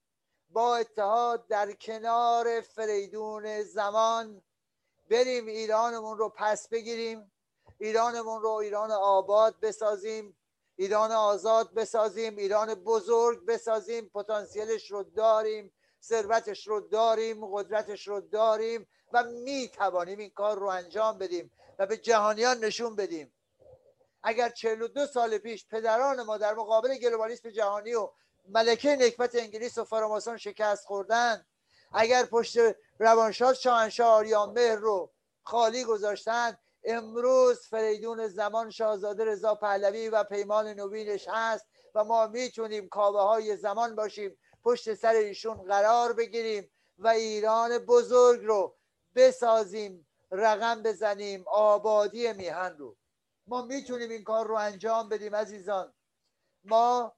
[0.51, 4.43] با اتحاد در کنار فریدون زمان
[5.11, 7.33] بریم ایرانمون رو پس بگیریم
[7.79, 10.37] ایرانمون رو ایران آباد بسازیم.
[10.77, 18.89] ایران آزاد بسازیم ایران بزرگ بسازیم پتانسیلش رو داریم ثروتش رو داریم قدرتش رو داریم
[19.13, 23.33] و می توانیم این کار رو انجام بدیم و به جهانیان نشون بدیم.
[24.23, 28.11] اگر 42 سال پیش پدران ما در مقابل گلوبالیسم جهانی و
[28.49, 31.47] ملکه نکبت انگلیس و فراماسون شکست خوردن
[31.93, 32.59] اگر پشت
[32.99, 35.13] روانشاد شاهنشاه آریان مهر رو
[35.43, 42.89] خالی گذاشتن امروز فریدون زمان شاهزاده رضا پهلوی و پیمان نوینش هست و ما می‌تونیم
[42.89, 44.39] کابه های زمان باشیم.
[44.65, 48.77] پشت سر ایشون قرار بگیریم و ایران بزرگ رو
[49.15, 52.97] بسازیم رقم بزنیم آبادی میهن رو.
[53.47, 55.95] ما می‌تونیم این کار رو انجام بدیم عزیزان.
[56.65, 57.17] ما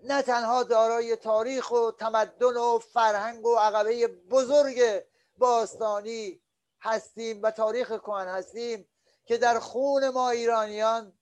[0.00, 5.04] نه تنها دارای تاریخ و تمدن و فرهنگ و عقبه بزرگ
[5.38, 6.41] باستانی
[6.82, 8.88] هستیم و تاریخ کهن هستیم
[9.24, 11.18] که در خون ما ایرانیان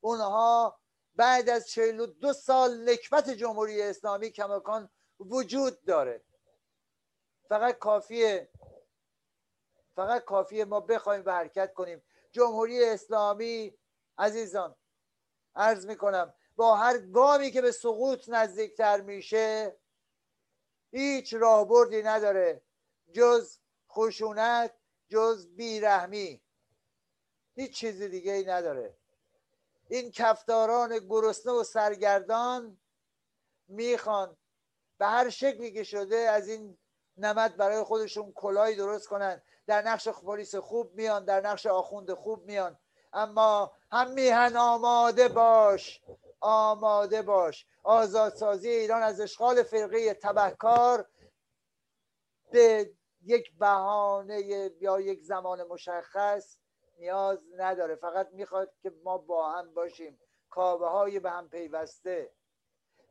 [0.00, 0.80] اونها
[1.14, 4.90] بعد از 42 سال نکبت جمهوری اسلامی کماکان
[5.20, 6.24] وجود داره.
[7.48, 8.50] فقط کافیه
[9.96, 12.02] فقط کافیه ما بخوایم و حرکت کنیم.
[12.32, 13.78] جمهوری اسلامی
[14.18, 14.76] عزیزان
[15.54, 19.76] عرض می‌کنم با هر گامی که به سقوط نزدیکتر میشه
[20.90, 22.62] هیچ راهبردی نداره
[23.12, 23.58] جز
[23.90, 24.74] خشونت
[25.12, 26.40] جز بیرحمی.
[27.54, 28.94] هیچ چیز دیگه ای نداره.
[29.88, 32.78] این کفتاران گرسنه و سرگردان
[33.68, 34.36] می‌خوان
[34.98, 36.78] به هر شکلی که شده از این
[37.16, 39.42] نمد برای خودشون کلایی درست کنن.
[39.66, 42.78] در نقش پلیس خوب میان در نقش آخوند خوب میان.
[43.12, 46.00] اما هم میهن آماده باش
[46.40, 47.66] آماده باش.
[47.82, 51.08] آزادسازی ایران از اشغال فرقه تبهکار
[52.50, 52.94] به
[53.24, 54.40] یک بهانه
[54.80, 56.58] یا یک زمان مشخص
[56.98, 57.96] نیاز نداره.
[57.96, 60.20] فقط می‌خواد که ما با هم باشیم.
[60.50, 62.32] کابه های به هم پیوسته.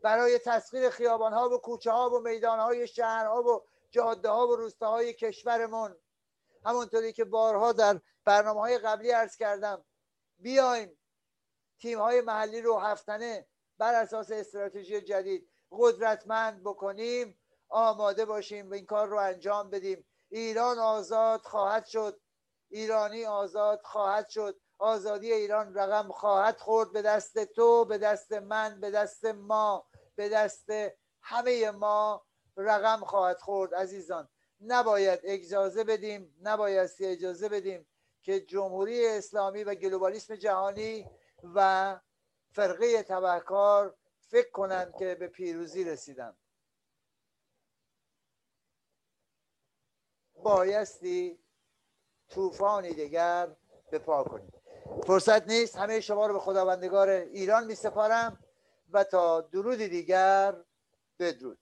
[0.01, 4.55] برای تسخیر خیابان ها و کوچه ها و میدان های شهرها و جاده ها و
[4.55, 5.95] روستاهای کشورمون.
[6.65, 9.85] همونطوری که بارها در برنامه های قبلی عرض کردم
[10.39, 10.99] بیایم
[11.79, 13.47] تیم های محلی رو هفتنه
[13.77, 17.40] بر اساس استراتژی جدید قدرتمند بکنیم.
[17.71, 20.05] آماده باشیم و این کار رو انجام بدیم.
[20.29, 22.19] ایران آزاد خواهد شد.
[22.69, 24.59] ایرانی آزاد خواهد شد.
[24.77, 26.91] آزادی ایران رقم خواهد خورد.
[26.91, 30.69] به دست تو به دست من به دست ما به دست
[31.21, 32.25] همه ما
[32.57, 34.29] رقم خواهد خورد عزیزان.
[34.61, 37.87] نباید اجازه بدیم نباید اجازه بدیم
[38.21, 41.09] که جمهوری اسلامی و گلوبالیسم جهانی
[41.55, 41.99] و
[42.51, 46.37] فرقه تبهکار فکر کنند که به پیروزی رسیدن
[50.43, 51.39] بایستی
[52.29, 53.47] طوفانی دیگر
[53.91, 54.53] به پا کنیم
[55.05, 58.39] فرصت نیست همه شما رو به خداوندگار ایران می سپارم
[58.91, 60.55] و تا درودی دیگر
[61.19, 61.57] بدرود.